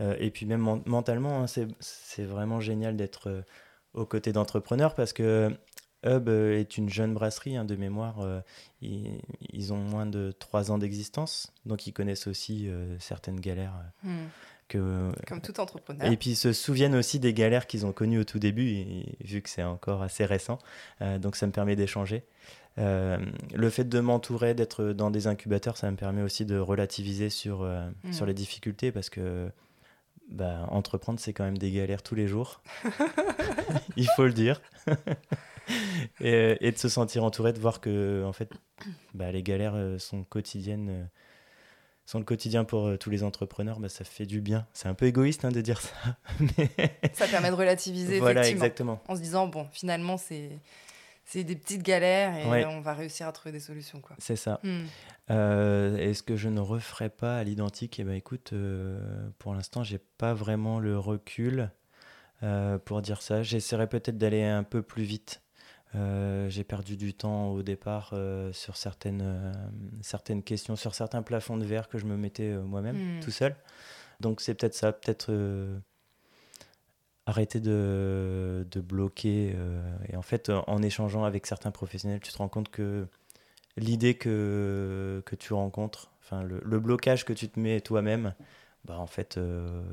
et 0.00 0.30
puis 0.30 0.46
même 0.46 0.62
men- 0.62 0.82
mentalement. 0.86 1.42
hein, 1.42 1.46
c'est 1.80 2.24
vraiment 2.24 2.60
génial 2.60 2.96
d'être 2.96 3.44
aux 3.94 4.06
côtés 4.06 4.32
d'entrepreneurs 4.32 4.94
parce 4.94 5.12
que 5.12 5.50
Hub 6.04 6.28
euh, 6.28 6.58
est 6.58 6.76
une 6.76 6.88
jeune 6.88 7.14
brasserie 7.14 7.56
hein, 7.56 7.64
de 7.64 7.74
mémoire. 7.76 8.20
euh, 8.20 8.40
ils, 8.82 9.20
ils 9.52 9.72
ont 9.72 9.78
moins 9.78 10.06
de 10.06 10.32
3 10.38 10.70
ans 10.70 10.78
d'existence, 10.78 11.52
donc 11.64 11.86
ils 11.86 11.92
connaissent 11.92 12.26
aussi 12.26 12.68
euh, 12.68 12.96
certaines 12.98 13.40
galères 13.40 13.74
euh, 14.04 14.08
Hmm. 14.08 14.28
que. 14.68 15.12
Comme 15.26 15.40
tout 15.40 15.58
entrepreneur. 15.60 16.10
Et 16.10 16.16
puis 16.16 16.30
ils 16.30 16.36
se 16.36 16.52
souviennent 16.52 16.94
aussi 16.94 17.18
des 17.18 17.32
galères 17.34 17.66
qu'ils 17.66 17.86
ont 17.86 17.92
connues 17.92 18.20
au 18.20 18.24
tout 18.24 18.38
début, 18.38 18.68
et- 18.68 19.16
vu 19.24 19.40
que 19.42 19.48
c'est 19.48 19.62
encore 19.64 20.02
assez 20.02 20.24
récent. 20.24 20.58
Donc 21.20 21.34
ça 21.36 21.46
me 21.46 21.52
permet 21.52 21.76
d'échanger. 21.76 22.24
Le 22.76 23.70
fait 23.70 23.84
de 23.88 24.00
m'entourer, 24.00 24.54
d'être 24.54 24.84
dans 24.92 25.10
des 25.10 25.26
incubateurs, 25.28 25.76
ça 25.78 25.90
me 25.90 25.96
permet 25.96 26.22
aussi 26.22 26.44
de 26.44 26.58
relativiser 26.58 27.30
sur, 27.30 27.62
euh, 27.62 27.88
Mm. 28.04 28.12
sur 28.12 28.26
les 28.26 28.34
difficultés 28.34 28.92
parce 28.92 29.08
que 29.08 29.50
bah, 30.28 30.66
entreprendre, 30.70 31.18
c'est 31.20 31.32
quand 31.32 31.44
même 31.44 31.56
des 31.58 31.70
galères 31.70 32.02
tous 32.02 32.14
les 32.16 32.26
jours. 32.28 32.60
Il 33.96 34.06
faut 34.16 34.24
le 34.26 34.32
dire. 34.34 34.60
et, 36.20 36.56
et 36.60 36.72
de 36.72 36.78
se 36.78 36.88
sentir 36.88 37.24
entouré, 37.24 37.52
de 37.52 37.58
voir 37.60 37.80
que 37.80 38.24
en 38.24 38.32
fait, 38.32 38.50
bah, 39.14 39.30
les 39.32 39.42
galères 39.42 39.74
euh, 39.74 39.98
sont 39.98 40.24
quotidiennes. 40.24 40.88
euh, 40.90 41.04
sont 42.08 42.20
le 42.20 42.24
quotidien 42.24 42.62
pour 42.64 42.86
euh, 42.86 42.96
tous 42.96 43.10
les 43.10 43.24
entrepreneurs, 43.24 43.80
bah, 43.80 43.88
ça 43.88 44.04
fait 44.04 44.26
du 44.26 44.40
bien. 44.40 44.64
C'est 44.72 44.86
un 44.88 44.94
peu 44.94 45.06
égoïste 45.06 45.44
hein, 45.44 45.48
de 45.50 45.60
dire 45.60 45.80
ça. 45.80 45.90
mais 46.58 46.70
Ça 47.14 47.26
permet 47.26 47.48
de 47.50 47.54
relativiser 47.56 48.20
voilà, 48.20 48.42
effectivement. 48.42 48.64
exactement. 48.64 49.02
En 49.08 49.16
se 49.16 49.20
disant, 49.22 49.48
bon, 49.48 49.66
finalement, 49.72 50.16
c'est 50.16 50.50
c'est 51.28 51.42
des 51.42 51.56
petites 51.56 51.82
galères 51.82 52.36
et 52.38 52.48
Ouais. 52.48 52.64
on 52.66 52.80
va 52.80 52.94
réussir 52.94 53.26
à 53.26 53.32
trouver 53.32 53.50
des 53.50 53.58
solutions. 53.58 54.00
Quoi. 54.00 54.14
C'est 54.20 54.36
ça. 54.36 54.60
Hmm. 54.62 54.84
Euh, 55.30 55.96
Est-ce 55.96 56.22
que 56.22 56.36
je 56.36 56.48
ne 56.48 56.60
referai 56.60 57.08
pas 57.10 57.38
à 57.38 57.42
l'identique? 57.42 57.98
Eh 57.98 58.04
ben 58.04 58.12
écoute, 58.14 58.52
euh, 58.52 59.00
pour 59.40 59.52
l'instant, 59.52 59.82
j'ai 59.82 59.98
pas 59.98 60.32
vraiment 60.34 60.78
le 60.78 60.96
recul 60.96 61.70
euh, 62.44 62.78
pour 62.78 63.02
dire 63.02 63.22
ça. 63.22 63.42
J'essaierai 63.42 63.88
peut-être 63.88 64.16
d'aller 64.18 64.44
un 64.44 64.62
peu 64.62 64.82
plus 64.82 65.02
vite. 65.02 65.42
Euh, 65.94 66.48
j'ai 66.50 66.64
perdu 66.64 66.96
du 66.96 67.14
temps 67.14 67.48
au 67.52 67.62
départ 67.62 68.10
euh, 68.12 68.52
sur 68.52 68.76
certaines, 68.76 69.22
euh, 69.22 69.52
certaines 70.02 70.42
questions, 70.42 70.76
sur 70.76 70.94
certains 70.94 71.22
plafonds 71.22 71.56
de 71.56 71.64
verre 71.64 71.88
que 71.88 71.96
je 71.96 72.04
me 72.04 72.16
mettais 72.16 72.52
moi-même, 72.56 72.96
Hmm. 73.18 73.20
tout 73.20 73.30
seul. 73.30 73.56
Donc 74.20 74.40
c'est 74.40 74.54
peut-être 74.54 74.74
ça, 74.74 74.92
peut-être 74.92 75.32
arrêter 77.26 77.60
de, 77.60 78.66
de 78.70 78.80
bloquer. 78.80 79.54
et 80.08 80.16
en 80.16 80.22
fait, 80.22 80.50
en 80.50 80.82
échangeant 80.82 81.24
avec 81.24 81.46
certains 81.46 81.70
professionnels, 81.70 82.20
tu 82.20 82.32
te 82.32 82.38
rends 82.38 82.48
compte 82.48 82.68
que 82.70 83.06
l'idée 83.76 84.14
que, 84.14 85.22
que 85.26 85.34
tu 85.36 85.52
rencontres, 85.52 86.10
enfin 86.22 86.42
le, 86.42 86.60
le 86.64 86.78
blocage 86.80 87.24
que 87.24 87.32
tu 87.32 87.48
te 87.48 87.58
mets 87.58 87.80
toi-même, 87.80 88.34
bah 88.84 88.98
en 88.98 89.06
fait, 89.06 89.38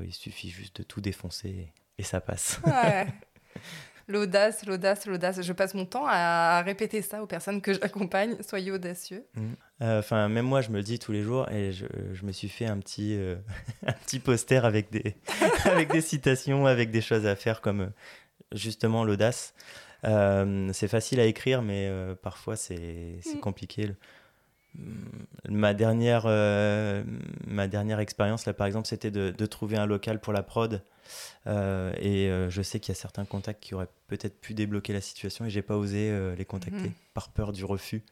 il 0.04 0.14
suffit 0.14 0.48
juste 0.48 0.78
de 0.78 0.82
tout 0.84 1.00
défoncer 1.00 1.48
et, 1.48 1.72
et 1.98 2.02
ça 2.02 2.20
passe. 2.20 2.60
Ouais. 2.66 3.06
L'audace, 4.06 4.66
l'audace, 4.66 5.06
l'audace. 5.06 5.40
Je 5.42 5.52
passe 5.52 5.74
mon 5.74 5.86
temps 5.86 6.04
à 6.06 6.60
répéter 6.62 7.00
ça 7.02 7.22
aux 7.22 7.26
personnes 7.26 7.60
que 7.60 7.72
j'accompagne. 7.72 8.36
Soyez 8.46 8.70
audacieux. 8.70 9.24
Euh, 9.82 9.98
Enfin, 9.98 10.28
même 10.28 10.44
moi, 10.46 10.60
je 10.60 10.70
me 10.70 10.76
le 10.76 10.82
dis 10.82 10.98
tous 10.98 11.12
les 11.12 11.22
jours 11.22 11.48
et 11.50 11.72
je, 11.72 11.86
je 12.12 12.24
me 12.26 12.32
suis 12.32 12.48
fait 12.48 12.66
un 12.66 12.78
petit, 12.78 13.16
euh, 13.16 13.36
un 13.86 13.92
petit 13.92 14.18
poster 14.18 14.64
avec 14.64 14.90
des, 14.90 15.14
avec 15.64 15.90
des 15.90 16.00
citations, 16.00 16.66
avec 16.66 16.90
des 16.90 17.00
choses 17.00 17.26
à 17.26 17.34
faire 17.36 17.60
comme 17.60 17.80
euh, 17.80 17.88
justement 18.52 19.04
l'audace. 19.04 19.54
Euh, 20.04 20.68
c'est 20.74 20.88
facile 20.88 21.18
à 21.18 21.24
écrire, 21.24 21.62
mais 21.62 21.86
euh, 21.88 22.14
parfois 22.14 22.56
c'est 22.56 23.18
c'est 23.22 23.36
Mm. 23.36 23.40
compliqué. 23.40 23.86
Le- 23.86 23.96
Ma 25.48 25.72
dernière, 25.72 26.24
euh, 26.26 27.04
ma 27.46 27.68
dernière 27.68 28.00
expérience, 28.00 28.44
là, 28.44 28.52
par 28.52 28.66
exemple, 28.66 28.88
c'était 28.88 29.10
de, 29.12 29.30
de 29.30 29.46
trouver 29.46 29.76
un 29.76 29.86
local 29.86 30.20
pour 30.20 30.32
la 30.32 30.42
prod. 30.42 30.82
Euh, 31.46 31.92
et 31.98 32.28
euh, 32.28 32.50
je 32.50 32.62
sais 32.62 32.80
qu'il 32.80 32.94
y 32.94 32.96
a 32.96 33.00
certains 33.00 33.24
contacts 33.24 33.62
qui 33.62 33.74
auraient 33.74 33.88
peut-être 34.06 34.40
pu 34.40 34.54
débloquer 34.54 34.92
la 34.92 35.00
situation 35.00 35.44
et 35.44 35.50
j'ai 35.50 35.62
pas 35.62 35.76
osé 35.76 36.10
euh, 36.10 36.34
les 36.36 36.44
contacter 36.44 36.76
Mhm. 36.88 36.92
par 37.14 37.28
peur 37.30 37.52
du 37.52 37.64
refus. 37.64 38.02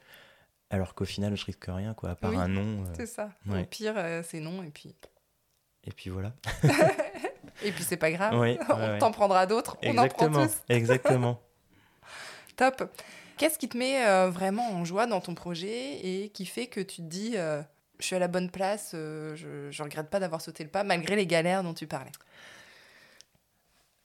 Alors 0.69 0.95
qu'au 0.95 1.05
final, 1.05 1.35
je 1.35 1.45
risque 1.45 1.65
rien, 1.67 1.93
quoi, 1.93 2.11
à 2.11 2.15
part 2.15 2.31
Oui, 2.31 2.37
un 2.37 2.47
nom. 2.47 2.83
C'est 2.95 3.05
ça. 3.05 3.29
ouais. 3.47 3.61
Au 3.61 3.65
pire, 3.65 3.95
c'est 4.23 4.39
non. 4.39 4.63
Et 4.63 4.69
puis, 4.71 4.95
et 5.85 5.91
puis 5.91 6.09
voilà. 6.09 6.33
et 7.63 7.71
puis 7.71 7.83
c'est 7.83 7.97
pas 7.97 8.11
grave. 8.11 8.37
Oui, 8.39 8.57
on 8.69 8.73
ouais, 8.75 8.89
ouais. 8.91 8.97
t'en 8.99 9.11
prendra 9.11 9.45
d'autres. 9.45 9.77
On 9.83 9.97
en 9.97 10.07
prend 10.07 10.25
Exactement. 10.27 10.47
tous. 10.47 10.61
Exactement. 10.69 11.41
Top. 12.55 12.83
Qu'est-ce 13.37 13.57
qui 13.57 13.67
te 13.67 13.77
met 13.77 14.05
euh, 14.05 14.29
vraiment 14.29 14.69
en 14.71 14.85
joie 14.85 15.07
dans 15.07 15.19
ton 15.21 15.33
projet 15.35 15.95
et 16.05 16.29
qui 16.29 16.45
fait 16.45 16.67
que 16.67 16.79
tu 16.79 16.97
te 16.97 17.01
dis 17.07 17.33
euh, 17.35 17.61
je 17.99 18.05
suis 18.05 18.15
à 18.15 18.19
la 18.19 18.27
bonne 18.27 18.49
place, 18.51 18.91
euh, 18.93 19.35
je, 19.35 19.71
je 19.71 19.83
regrette 19.83 20.09
pas 20.09 20.19
d'avoir 20.19 20.39
sauté 20.39 20.63
le 20.63 20.69
pas 20.69 20.83
malgré 20.83 21.15
les 21.15 21.25
galères 21.25 21.63
dont 21.63 21.73
tu 21.73 21.87
parlais? 21.87 22.11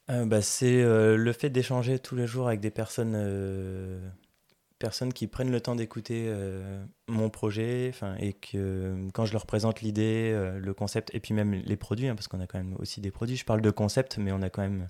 Euh, 0.09 0.25
bah, 0.25 0.41
c'est 0.41 0.81
euh, 0.81 1.17
le 1.17 1.33
fait 1.33 1.49
d'échanger 1.49 1.99
tous 1.99 2.15
les 2.15 2.25
jours 2.25 2.47
avec 2.47 2.59
des 2.59 2.71
personnes, 2.71 3.13
euh, 3.15 3.99
personnes 4.79 5.13
qui 5.13 5.27
prennent 5.27 5.51
le 5.51 5.61
temps 5.61 5.75
d'écouter 5.75 6.33
mon 7.07 7.29
projet, 7.29 7.91
et 8.19 8.33
que 8.33 8.95
quand 9.13 9.25
je 9.25 9.33
leur 9.33 9.45
présente 9.45 9.81
l'idée, 9.81 10.33
le 10.57 10.73
concept, 10.73 11.13
et 11.13 11.19
puis 11.19 11.33
même 11.33 11.53
les 11.53 11.75
produits, 11.75 12.07
hein, 12.07 12.15
parce 12.15 12.27
qu'on 12.27 12.39
a 12.39 12.47
quand 12.47 12.57
même 12.57 12.75
aussi 12.79 13.01
des 13.01 13.11
produits. 13.11 13.35
Je 13.35 13.45
parle 13.45 13.61
de 13.61 13.71
concept, 13.71 14.17
mais 14.17 14.31
on 14.31 14.41
a 14.41 14.49
quand 14.49 14.61
même 14.61 14.87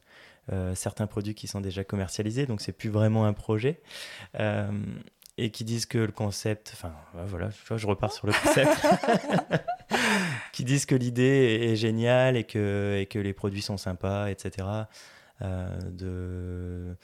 certains 0.76 1.08
produits 1.08 1.34
qui 1.34 1.48
sont 1.48 1.60
déjà 1.60 1.84
commercialisés, 1.84 2.46
donc 2.46 2.62
c'est 2.62 2.72
plus 2.72 2.90
vraiment 2.90 3.26
un 3.26 3.34
projet. 3.34 3.82
Et 5.42 5.52
qui 5.52 5.64
disent 5.64 5.86
que 5.86 5.98
le 5.98 6.12
concept, 6.12 6.72
enfin 6.74 6.94
ouais, 7.16 7.26
voilà, 7.26 7.50
je 7.50 7.88
repars 7.88 8.12
sur 8.12 8.28
le 8.28 8.34
concept, 8.34 8.70
qui 10.54 10.64
disent 10.64 10.86
que 10.86 10.96
l'idée 10.96 11.60
est 11.72 11.76
géniale 11.76 12.38
et 12.38 12.44
que, 12.44 12.98
et 13.00 13.06
que 13.06 13.20
les 13.20 13.34
produits 13.34 13.62
sont 13.62 13.78
sympas, 13.78 14.30
etc. 14.30 14.68
Euh, 15.42 15.80
de, 15.92 16.96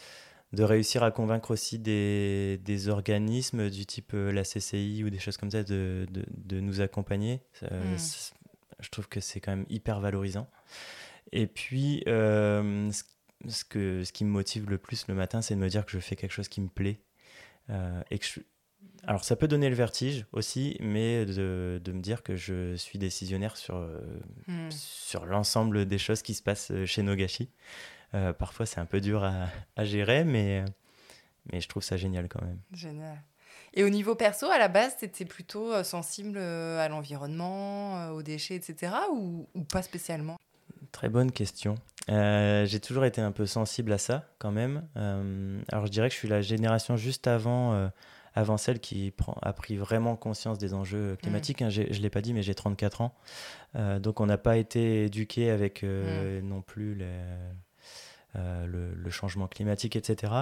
de 0.54 0.64
réussir 0.64 1.04
à 1.04 1.12
convaincre 1.12 1.52
aussi 1.52 1.80
des, 1.80 2.60
des 2.64 2.90
organismes 2.90 3.70
du 3.70 3.86
type 3.86 4.12
euh, 4.14 4.32
la 4.32 4.44
CCI 4.44 5.04
ou 5.06 5.10
des 5.10 5.20
choses 5.20 5.38
comme 5.38 5.52
ça 5.52 5.64
de, 5.64 6.06
de, 6.12 6.26
de 6.36 6.60
nous 6.60 6.82
accompagner. 6.82 7.42
Euh, 7.64 7.94
Mm. 7.96 7.98
c'est- 7.98 8.34
Je 8.82 8.90
trouve 8.90 9.08
que 9.08 9.22
c'est 9.22 9.40
quand 9.40 9.56
même 9.56 9.66
hyper 9.70 10.02
valorisant. 10.02 10.50
Et 11.32 11.48
puis, 11.48 12.04
ce, 12.06 12.92
ce 13.48 13.64
que, 13.64 14.04
ce 14.04 14.12
qui 14.12 14.26
me 14.26 14.30
motive 14.30 14.70
le 14.70 14.78
plus 14.78 15.08
le 15.08 15.14
matin, 15.14 15.42
c'est 15.42 15.56
de 15.56 15.60
me 15.62 15.70
dire 15.70 15.86
que 15.86 15.92
je 15.92 16.00
fais 16.00 16.16
quelque 16.18 16.34
chose 16.34 16.50
qui 16.50 16.60
me 16.62 16.68
plaît. 16.68 17.00
Et 18.12 18.20
que 18.20 18.26
je- 18.26 18.42
Alors, 19.08 19.24
ça 19.24 19.36
peut 19.36 19.48
donner 19.48 19.70
le 19.70 19.76
vertige 19.76 20.26
aussi, 20.32 20.78
mais 20.80 21.26
de, 21.26 21.80
de 21.84 21.92
me 21.92 22.02
dire 22.02 22.24
que 22.24 22.36
je 22.36 22.76
suis 22.76 22.98
décisionnaire 23.00 23.58
sur, 23.58 23.76
euh, 23.76 24.00
Hmm. 24.48 24.70
sur 24.72 25.26
l'ensemble 25.26 25.86
des 25.86 25.98
choses 25.98 26.22
qui 26.22 26.34
se 26.34 26.42
passent 26.44 26.72
euh, 26.72 26.86
chez 26.86 27.02
Nogashi. 27.04 27.50
Euh, 28.14 28.34
parfois, 28.34 28.66
c'est 28.66 28.80
un 28.80 28.86
peu 28.86 29.02
dur 29.02 29.24
à, 29.24 29.48
à 29.76 29.86
gérer, 29.86 30.24
mais, 30.24 30.64
mais 31.52 31.62
je 31.62 31.68
trouve 31.68 31.84
ça 31.84 31.98
génial 31.98 32.28
quand 32.30 32.42
même. 32.42 32.60
Génial. 32.72 33.18
Et 33.74 33.84
au 33.84 33.90
niveau 33.90 34.16
perso, 34.16 34.48
à 34.50 34.58
la 34.58 34.70
base, 34.70 34.96
tu 34.98 35.06
étais 35.06 35.26
plutôt 35.26 35.74
euh, 35.74 35.84
sensible 35.84 36.38
à 36.38 36.88
l'environnement, 36.88 38.10
aux 38.12 38.24
déchets, 38.24 38.56
etc. 38.56 38.94
ou, 39.14 39.48
ou 39.54 39.64
pas 39.64 39.82
spécialement? 39.82 40.38
Très 40.92 41.10
bonne 41.10 41.32
question. 41.32 41.76
j'ai 42.08 42.80
toujours 42.80 43.06
été 43.06 43.20
un 43.20 43.32
peu 43.34 43.46
sensible 43.46 43.92
à 43.92 43.98
ça 43.98 44.24
quand 44.40 44.52
même. 44.52 44.88
alors 45.72 45.86
je 45.88 45.92
dirais 45.92 46.08
que 46.08 46.14
je 46.14 46.20
suis 46.20 46.30
la 46.30 46.42
génération 46.42 46.96
juste 46.96 47.28
avant 47.28 47.90
avant 48.36 48.58
celle 48.58 48.80
qui 48.80 49.12
prend, 49.12 49.38
a 49.42 49.54
pris 49.54 49.78
vraiment 49.78 50.18
conscience 50.18 50.58
des 50.58 50.74
enjeux 50.74 51.16
climatiques. 51.22 51.62
Hein. 51.62 51.70
je 51.70 51.82
ne 51.82 51.88
l'ai 51.88 52.10
pas 52.10 52.22
dit, 52.22 52.34
mais 52.34 52.44
j'ai 52.44 52.54
34 52.54 53.02
ans. 53.02 53.16
Euh, 53.76 53.98
donc 54.00 54.20
on 54.20 54.26
n'a 54.26 54.38
pas 54.38 54.58
été 54.58 55.06
éduqué 55.06 55.50
avec 55.50 55.84
euh, 55.84 56.42
non 56.42 56.62
plus 56.62 56.98
euh, 58.36 58.66
le, 58.68 59.10
changement 59.10 59.48
climatique, 59.48 59.96
etc. 59.96 60.34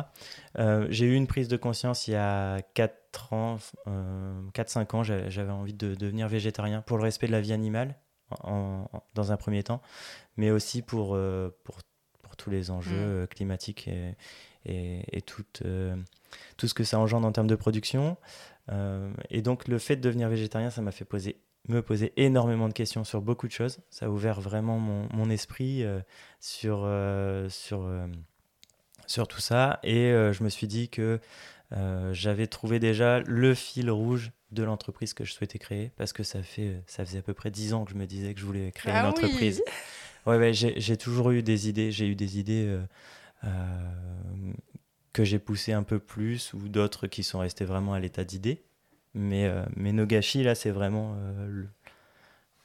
j'ai 0.90 1.06
eu 1.06 1.14
une 1.14 1.28
prise 1.28 1.48
de 1.48 1.58
conscience 1.58 2.08
il 2.08 2.12
y 2.12 2.16
a 2.16 2.62
4 2.74 3.34
ans, 3.34 3.58
4-5 3.86 4.96
ans, 4.96 5.04
j'avais 5.04 5.52
envie 5.52 5.76
de 5.76 5.94
devenir 5.94 6.28
végétarien 6.28 6.82
pour 6.82 6.98
le 6.98 7.04
respect 7.04 7.28
de 7.28 7.32
la 7.32 7.42
vie 7.42 7.54
animale, 7.54 7.96
dans 8.44 9.32
un 9.32 9.38
premier 9.38 9.62
temps, 9.62 9.82
mais 10.38 10.50
aussi 10.50 10.82
pour, 10.82 11.16
pour, 11.64 11.78
pour 12.24 12.36
tous 12.36 12.50
les 12.50 12.72
enjeux 12.72 13.28
climatiques 13.28 13.88
et, 13.88 14.16
et, 14.66 15.04
et 15.18 15.22
toute 15.22 15.64
tout 16.58 16.68
ce 16.68 16.74
que 16.74 16.84
ça 16.84 17.00
engendre 17.00 17.28
en 17.28 17.32
termes 17.32 17.48
de 17.48 17.56
production. 17.56 18.18
Euh, 18.72 19.12
et 19.30 19.42
donc 19.42 19.68
le 19.68 19.78
fait 19.78 19.96
de 19.96 20.02
devenir 20.02 20.30
végétarien, 20.30 20.70
ça 20.70 20.82
m'a 20.82 20.92
fait 20.92 21.06
poser, 21.06 21.38
me 21.68 21.82
poser 21.82 22.14
énormément 22.18 22.68
de 22.68 22.74
questions 22.74 23.04
sur 23.04 23.22
beaucoup 23.22 23.48
de 23.48 23.52
choses. 23.52 23.80
Ça 23.90 24.06
a 24.06 24.10
ouvert 24.10 24.42
vraiment 24.42 24.80
mon, 24.80 25.08
mon 25.14 25.30
esprit 25.30 25.84
euh, 25.84 26.00
sur, 26.40 26.84
euh, 26.84 27.50
sur, 27.50 27.90
sur 29.08 29.28
tout 29.28 29.42
ça. 29.42 29.80
Et 29.84 30.10
je 30.10 30.44
me 30.44 30.50
suis 30.50 30.68
dit 30.68 30.90
que 30.90 31.20
j'avais 32.12 32.48
trouvé 32.48 32.80
déjà 32.80 33.20
le 33.22 33.56
fil 33.56 33.90
rouge 33.90 34.32
de 34.52 34.62
l'entreprise 34.62 35.16
que 35.16 35.26
je 35.26 35.34
souhaitais 35.34 35.58
créer 35.58 35.92
parce 35.98 36.14
que 36.14 36.22
ça, 36.22 36.44
fait, 36.44 36.84
ça 36.86 37.04
faisait 37.04 37.18
à 37.18 37.22
peu 37.24 37.34
près 37.34 37.50
dix 37.50 37.74
ans 37.74 37.86
que 37.86 37.92
je 37.92 37.96
me 37.96 38.06
disais 38.06 38.36
que 38.36 38.40
je 38.40 38.46
voulais 38.46 38.72
créer 38.72 38.92
une 38.92 39.00
ah 39.00 39.10
entreprise. 39.10 39.64
Ouais, 40.28 40.38
ouais 40.38 40.54
j'ai 40.54 40.98
toujours 40.98 41.32
eu 41.32 41.42
des 41.42 41.68
idées. 41.70 41.92
J'ai 41.92 42.06
eu 42.06 42.14
des 42.16 42.38
idées 42.38 42.80
que 45.14 45.24
j'ai 45.24 45.40
poussé 45.40 45.72
un 45.74 45.84
peu 45.84 46.00
plus 46.00 46.54
ou 46.54 46.68
d'autres 46.68 47.08
qui 47.08 47.24
sont 47.24 47.40
restés 47.40 47.66
vraiment 47.66 47.94
à 47.94 48.00
l'état 48.00 48.24
d'idée. 48.24 48.64
Mais, 49.14 49.46
euh, 49.46 49.64
mais 49.76 49.92
Nogashi, 49.92 50.44
là, 50.44 50.56
c'est 50.56 50.72
vraiment 50.72 51.16
euh, 51.18 51.66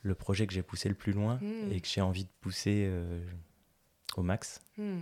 le, 0.02 0.14
projet 0.14 0.46
que 0.46 0.54
j'ai 0.54 0.62
poussé 0.62 0.88
le 0.88 0.94
plus 0.94 1.12
loin 1.12 1.38
hmm. 1.42 1.72
et 1.72 1.80
que 1.80 1.86
j'ai 1.86 2.00
envie 2.00 2.24
de 2.24 2.30
pousser 2.40 2.86
euh, 2.88 3.20
au 4.16 4.22
max. 4.22 4.62
Hmm. 4.78 5.00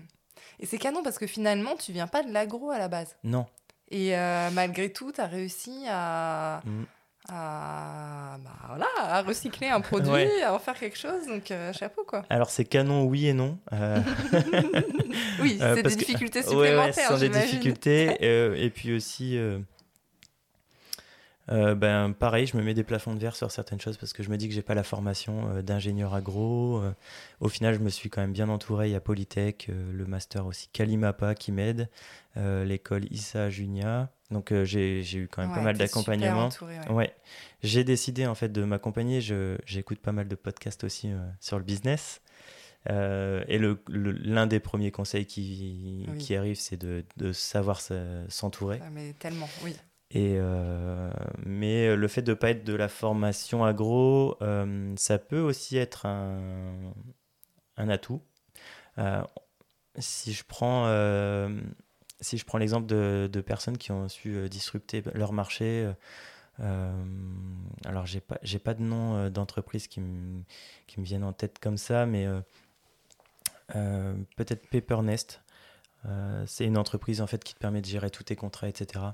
Et 0.59 0.67
c'est 0.67 0.79
canon 0.79 1.05
parce 1.05 1.19
que 1.19 1.27
finalement, 1.29 1.77
tu 1.77 1.93
viens 1.93 2.09
pas 2.09 2.25
de 2.25 2.33
l'agro 2.33 2.71
à 2.71 2.79
la 2.79 2.89
base. 2.89 3.17
Non. 3.23 3.47
Et 3.93 4.11
malgré 4.53 4.93
tout, 4.93 5.12
tu 5.12 5.21
as 5.21 5.27
réussi 5.27 5.85
à, 5.89 6.61
hmm 6.67 6.85
à, 7.29 8.39
bah, 8.45 8.51
voilà, 8.69 8.87
à 8.99 9.23
recycler 9.23 9.69
un 9.69 9.81
produit, 9.81 10.43
à 10.43 10.55
en 10.55 10.59
faire 10.59 10.79
quelque 10.79 10.99
chose. 10.99 11.27
Donc, 11.27 11.51
euh, 11.51 11.73
chapeau, 11.73 12.05
quoi. 12.07 12.25
Alors, 12.31 12.51
c'est 12.51 12.65
canon, 12.65 13.05
oui 13.05 13.27
et 13.27 13.33
non. 13.33 13.59
Euh, 13.73 13.99
oui, 15.41 15.59
euh, 15.61 15.75
c'est 15.77 15.83
des 15.83 15.97
difficultés 15.97 16.43
supplémentaires. 16.43 16.79
Ouais, 16.79 16.87
ouais, 16.87 16.93
ce 16.93 17.03
sont 17.03 17.19
des 17.19 17.29
difficultés. 17.29 18.17
et 18.65 18.71
puis 18.71 18.95
aussi, 18.95 19.39
euh, 21.51 21.75
ben 21.75 22.13
pareil, 22.13 22.47
je 22.47 22.57
me 22.57 22.63
mets 22.63 22.75
des 22.75 22.83
plafonds 22.83 23.15
de 23.15 23.21
verre 23.21 23.37
sur 23.37 23.51
certaines 23.51 23.81
choses 23.81 23.97
parce 23.97 24.13
que 24.13 24.23
je 24.23 24.31
me 24.31 24.37
dis 24.37 24.49
que 24.49 24.55
j'ai 24.55 24.63
pas 24.63 24.75
la 24.75 24.83
formation 24.83 25.49
euh, 25.51 25.63
d'ingénieur 25.63 26.15
agro. 26.15 26.81
Euh, 26.83 26.93
au 27.41 27.49
final, 27.49 27.75
je 27.75 27.79
me 27.79 27.89
suis 27.89 28.11
quand 28.11 28.21
même 28.21 28.33
bien 28.33 28.49
entouré. 28.49 28.89
Il 28.89 28.93
y 28.93 28.97
a 28.97 29.01
Polytech, 29.01 29.69
le 29.69 30.07
master 30.07 30.47
aussi 30.47 30.69
Kalimapa 30.73 31.35
qui 31.35 31.53
m'aide, 31.53 31.89
l'école 32.37 33.05
Issa 33.11 33.51
Junia. 33.51 34.11
Donc 34.31 34.53
j'ai 34.65 35.03
eu 35.17 35.29
quand 35.29 35.43
même 35.43 35.55
pas 35.55 35.63
mal 35.63 35.77
d'accompagnement. 35.77 36.49
Ouais. 36.91 37.15
J'ai 37.63 37.85
décidé 37.85 38.27
en 38.27 38.35
fait 38.35 38.49
de 38.51 38.65
m'accompagner. 38.65 39.21
J'écoute 39.21 39.99
pas 40.01 40.13
mal 40.13 40.29
de 40.29 40.35
podcasts 40.35 40.85
aussi 40.85 41.11
sur 41.41 41.59
le 41.59 41.65
business. 41.65 42.21
et 42.89 42.91
l'un 43.59 43.79
le, 43.89 44.13
l'un 44.13 44.47
des 44.47 44.61
premiers 44.61 44.91
conseils 44.91 45.27
qui, 45.27 46.07
qui 46.19 46.35
arrive, 46.35 46.57
c'est 46.57 46.77
de, 46.77 47.05
de, 47.17 47.33
savoir 47.33 47.81
s'entourer. 48.29 48.81
Ah, 48.83 48.91
mais 48.91 49.13
tellement, 49.19 49.49
oui. 49.63 49.77
Euh, 50.16 51.11
mais 51.44 51.94
le 51.94 52.09
fait 52.09 52.22
de 52.22 52.31
ne 52.31 52.35
pas 52.35 52.50
être 52.50 52.64
de 52.64 52.74
la 52.74 52.88
formation 52.88 53.64
agro, 53.64 54.37
euh, 54.42 54.94
ça 54.96 55.18
peut 55.18 55.40
aussi 55.40 55.76
être 55.76 56.07
un, 56.07 56.92
atout. 57.76 58.22
Euh, 58.98 59.22
si 59.98 60.33
je 60.33 60.44
prends, 60.46 60.87
l'exemple 62.59 62.87
de, 62.87 63.40
personnes 63.40 63.79
qui 63.79 63.92
ont 63.92 64.09
su 64.09 64.48
disrupter 64.48 65.02
leur 65.14 65.33
marché, 65.33 65.90
alors 66.59 68.07
j'ai 68.07 68.20
pas, 68.20 68.38
pas 68.64 68.74
de 68.74 68.83
nom 68.83 69.29
d'entreprise 69.31 69.87
qui, 69.88 70.00
me 70.00 70.44
viennent 70.98 71.24
en 71.24 71.33
tête 71.33 71.59
comme 71.59 71.76
ça, 71.76 72.07
mais 72.07 72.26
peut-être 73.68 74.68
Paper 74.70 75.00
c'est 76.46 76.64
une 76.64 76.79
entreprise 76.79 77.20
en 77.20 77.26
fait 77.26 77.42
qui 77.42 77.55
te 77.55 77.59
permet 77.59 77.81
de 77.81 77.87
gérer 77.87 78.11
tous 78.11 78.24
tes 78.24 78.37
contrats, 78.37 78.68
etc. 78.68 79.05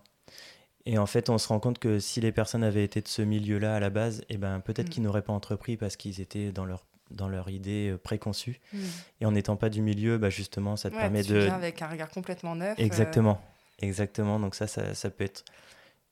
Et 0.87 0.99
en 0.99 1.07
fait, 1.07 1.31
on 1.31 1.38
se 1.38 1.49
rend 1.49 1.61
compte 1.61 1.79
que 1.79 1.99
si 1.99 2.21
les 2.21 2.33
personnes 2.33 2.64
avaient 2.64 2.85
été 2.85 3.01
de 3.01 3.09
ce 3.09 3.23
milieu-là 3.23 3.77
à 3.77 3.81
la 3.81 3.90
base, 3.90 4.25
eh 4.29 4.37
ben, 4.37 4.61
peut-être 4.61 4.88
mm. 4.88 4.90
qu'ils 4.90 5.03
n'auraient 5.03 5.23
pas 5.23 5.33
entrepris 5.33 5.77
parce 5.77 5.97
qu'ils 5.97 6.21
étaient 6.21 6.51
dans 6.51 6.64
leur, 6.64 6.85
dans 7.11 7.29
leur 7.29 7.51
idée 7.51 7.90
euh, 7.90 7.99
préconçue. 7.99 8.61
Mm. 8.73 8.79
Et 9.21 9.27
en 9.27 9.33
n'étant 9.33 9.57
pas 9.57 9.68
du 9.68 9.81
milieu, 9.81 10.18
bah, 10.18 10.31
justement, 10.31 10.77
ça 10.77 10.90
te 10.90 10.97
permet 10.97 11.23
tu 11.23 11.33
de. 11.33 11.38
Viens 11.38 11.55
avec 11.55 11.81
un 11.83 11.88
regard 11.88 12.11
complètement 12.11 12.57
neuf. 12.57 12.79
Euh. 12.79 12.83
Exactement. 12.83 13.40
Exactement. 13.81 14.40
Donc, 14.40 14.55
ça, 14.55 14.66
ça, 14.66 14.95
ça, 14.95 15.11
peut 15.11 15.25
être 15.25 15.45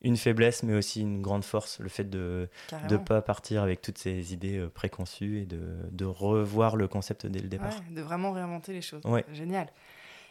une 0.02 0.16
faiblesse, 0.16 0.62
mais 0.62 0.74
aussi 0.74 1.00
une 1.00 1.20
grande 1.20 1.44
force, 1.44 1.80
le 1.80 1.88
fait 1.88 2.08
de 2.08 2.48
ne 2.88 2.96
pas 2.96 3.22
partir 3.22 3.62
avec 3.62 3.82
toutes 3.82 3.98
ces 3.98 4.32
idées 4.32 4.58
euh, 4.58 4.68
préconçues 4.68 5.42
et 5.42 5.46
de, 5.46 5.60
de 5.90 6.04
revoir 6.04 6.76
le 6.76 6.86
concept 6.86 7.26
dès 7.26 7.40
le 7.40 7.48
départ. 7.48 7.74
de 7.90 8.00
vraiment 8.02 8.32
réinventer 8.32 8.72
les 8.72 8.82
choses. 8.82 9.04
Ouais. 9.04 9.24
Génial. 9.32 9.66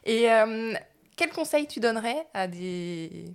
Et 0.06 0.28
quel 1.18 1.30
conseil 1.32 1.68
tu 1.68 1.82
donnerais 1.82 2.26
à 2.34 2.48
des 2.48 3.26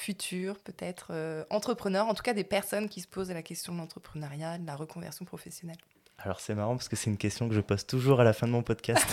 futurs, 0.00 0.58
peut-être 0.58 1.08
euh, 1.10 1.44
entrepreneurs, 1.50 2.06
en 2.06 2.14
tout 2.14 2.22
cas 2.22 2.34
des 2.34 2.44
personnes 2.44 2.88
qui 2.88 3.00
se 3.00 3.08
posent 3.08 3.30
la 3.30 3.42
question 3.42 3.72
de 3.72 3.78
l'entrepreneuriat, 3.78 4.58
de 4.58 4.66
la 4.66 4.76
reconversion 4.76 5.24
professionnelle 5.24 5.78
alors 6.20 6.40
c'est 6.40 6.54
marrant 6.54 6.76
parce 6.76 6.88
que 6.88 6.96
c'est 6.96 7.10
une 7.10 7.16
question 7.16 7.48
que 7.48 7.54
je 7.54 7.60
pose 7.60 7.86
toujours 7.86 8.20
à 8.20 8.24
la 8.24 8.32
fin 8.32 8.48
de 8.48 8.52
mon 8.52 8.62
podcast 8.62 9.06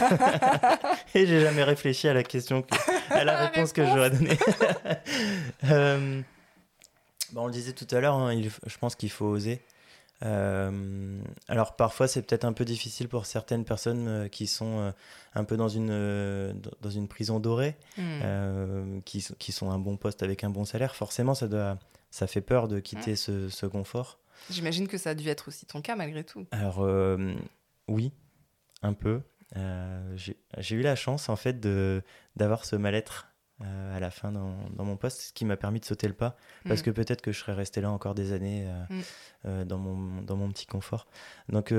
et 1.14 1.28
j'ai 1.28 1.40
jamais 1.40 1.64
réfléchi 1.64 2.08
à 2.08 2.16
la 2.16 2.24
question, 2.24 2.64
que, 2.64 2.76
à 3.14 3.24
la, 3.24 3.38
réponse, 3.46 3.74
que 3.74 3.86
j'aurais 3.86 4.10
donnée. 4.10 4.38
euh, 5.66 6.22
bon, 7.32 7.44
on 7.44 7.46
le 7.46 7.54
disait 7.54 7.74
tout 7.74 7.88
à 7.92 8.00
l'heure, 8.00 8.16
hein, 8.16 8.36
je 8.42 8.78
pense 8.80 8.96
qu'il 8.96 9.12
faut 9.12 9.28
oser. 9.28 9.62
Euh, 10.24 11.20
alors 11.50 11.76
parfois 11.76 12.08
c'est 12.08 12.22
peut-être 12.22 12.46
un 12.46 12.54
peu 12.54 12.64
difficile 12.64 13.10
pour 13.10 13.26
certaines 13.26 13.66
personnes 13.66 14.08
euh, 14.08 14.28
qui 14.30 14.48
sont 14.48 14.80
euh, 14.80 14.92
un 15.34 15.44
peu 15.44 15.58
dans 15.58 15.68
une, 15.68 16.62
dans 16.82 16.90
une 16.90 17.08
prison 17.08 17.40
dorée, 17.40 17.76
hmm. 17.98 19.02
qui, 19.04 19.26
qui 19.38 19.52
sont 19.52 19.72
un 19.72 19.80
bon 19.80 19.98
poste 19.98 20.24
avec 20.24 20.44
un 20.44 20.50
bon 20.50 20.66
salaire. 20.66 20.96
Forcément 20.96 21.36
ça, 21.36 21.48
doit, 21.48 21.78
ça 22.12 22.28
fait 22.28 22.42
peur 22.42 22.68
de 22.68 22.80
quitter 22.80 23.14
hmm. 23.14 23.18
ce, 23.18 23.50
ce, 23.50 23.66
confort. 23.66 24.20
J'imagine 24.50 24.88
que 24.88 24.98
ça 24.98 25.12
a 25.12 25.16
dû 25.16 25.28
être 25.28 25.50
aussi 25.50 25.66
ton 25.66 25.82
cas 25.82 25.96
malgré 25.96 26.24
tout. 26.24 26.46
Alors 26.52 26.88
oui, 27.88 28.12
un 28.82 28.94
peu. 28.94 29.22
J'ai 30.16 30.76
eu 30.76 30.82
la 30.82 30.96
chance 30.96 31.30
en 31.30 31.36
fait 31.36 31.60
d'avoir 32.36 32.66
ce 32.66 32.76
mal-être 32.76 33.28
à 33.64 34.00
la 34.00 34.12
fin 34.12 34.32
dans, 34.32 34.58
dans, 34.72 34.84
mon 34.84 34.98
poste, 34.98 35.22
ce 35.22 35.34
qui 35.34 35.46
m'a 35.46 35.56
permis 35.56 35.80
de 35.80 35.86
sauter 35.86 36.08
le 36.08 36.14
pas, 36.14 36.36
parce 36.68 36.82
mm. 36.82 36.84
que 36.84 36.92
peut-être 36.92 37.22
que 37.22 37.32
je 37.32 37.40
serais 37.40 37.54
resté 37.54 37.80
là 37.80 37.90
encore 37.90 38.14
des 38.14 38.34
années 38.34 38.66
euh, 38.68 38.84
mm. 38.90 39.02
euh, 39.46 39.66
dans, 39.66 39.78
mon, 39.78 40.22
dans 40.22 40.36
mon 40.36 40.50
petit 40.50 40.66
confort. 40.66 41.08
Donc, 41.48 41.72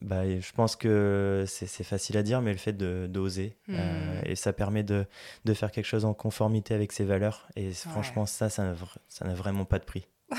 bah, 0.00 0.28
je 0.28 0.52
pense 0.52 0.76
que 0.76 1.44
c'est 1.48 1.84
facile 1.84 2.16
à 2.16 2.22
dire, 2.22 2.42
mais 2.42 2.52
le 2.52 2.58
fait 2.58 2.72
d'oser, 2.72 3.56
mm. 3.66 3.76
et 4.24 4.36
ça 4.36 4.52
permet 4.52 4.84
de, 4.84 5.06
de, 5.44 5.54
faire 5.54 5.72
quelque 5.72 5.86
chose 5.86 6.04
en 6.04 6.14
conformité 6.14 6.74
avec 6.74 6.92
ses 6.92 7.04
valeurs, 7.04 7.48
et 7.56 7.72
franchement, 7.72 8.26
ça, 8.26 8.48
ça 8.50 8.62
n'a 8.62 9.34
vraiment 9.34 9.64
pas 9.64 9.80
de 9.80 9.84
prix. 9.84 10.06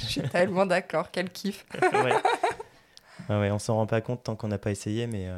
je 0.00 0.06
suis 0.06 0.22
tellement 0.22 0.66
d'accord, 0.66 1.10
quel 1.12 1.30
kiff. 1.30 1.66
ouais. 1.82 2.14
Ah 3.28 3.38
ouais, 3.38 3.50
on 3.52 3.60
s'en 3.60 3.76
rend 3.76 3.86
pas 3.86 4.00
compte 4.00 4.24
tant 4.24 4.34
qu'on 4.34 4.48
n'a 4.48 4.58
pas 4.58 4.72
essayé, 4.72 5.06
mais, 5.06 5.28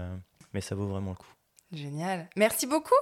mais 0.55 0.62
ça 0.62 0.75
vaut 0.75 0.87
vraiment 0.87 1.11
le 1.11 1.17
coup. 1.17 1.33
Génial. 1.73 2.29
Merci 2.37 2.67
beaucoup. 2.67 2.95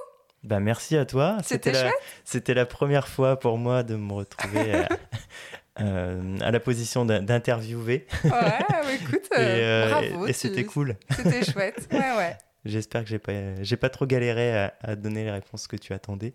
Bah, 0.45 0.59
merci 0.59 0.95
à 0.95 1.05
toi. 1.05 1.37
C'était 1.43 1.71
la, 1.71 1.91
c'était 2.23 2.53
la 2.53 2.67
première 2.67 3.07
fois 3.07 3.39
pour 3.39 3.57
moi 3.57 3.81
de 3.81 3.95
me 3.95 4.13
retrouver 4.13 4.75
à, 4.75 4.89
euh, 5.81 6.37
à 6.39 6.51
la 6.51 6.59
position 6.59 7.03
d'interviewer. 7.03 8.05
Ouais, 8.23 8.31
écoute, 8.93 9.25
et, 9.31 9.37
euh, 9.39 9.89
bravo. 9.89 10.27
Et, 10.27 10.33
c'était 10.33 10.63
cool. 10.63 10.95
C'était 11.15 11.43
chouette. 11.51 11.87
Ouais, 11.91 12.15
ouais. 12.17 12.37
J'espère 12.63 13.03
que 13.03 13.09
j'ai 13.09 13.19
pas, 13.19 13.31
j'ai 13.61 13.77
pas 13.77 13.89
trop 13.89 14.05
galéré 14.05 14.55
à, 14.57 14.73
à, 14.81 14.95
donner 14.95 15.23
les 15.23 15.31
réponses 15.31 15.67
que 15.67 15.75
tu 15.77 15.93
attendais. 15.93 16.33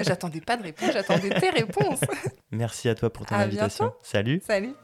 j'attendais 0.00 0.40
pas 0.40 0.56
de 0.56 0.62
réponse, 0.62 0.90
j'attendais 0.92 1.30
tes 1.30 1.50
réponses. 1.50 2.00
Merci 2.50 2.88
à 2.88 2.94
toi 2.94 3.10
pour 3.12 3.26
ton 3.26 3.34
invitation. 3.34 3.92
Salut. 4.02 4.42
Salut. 4.46 4.74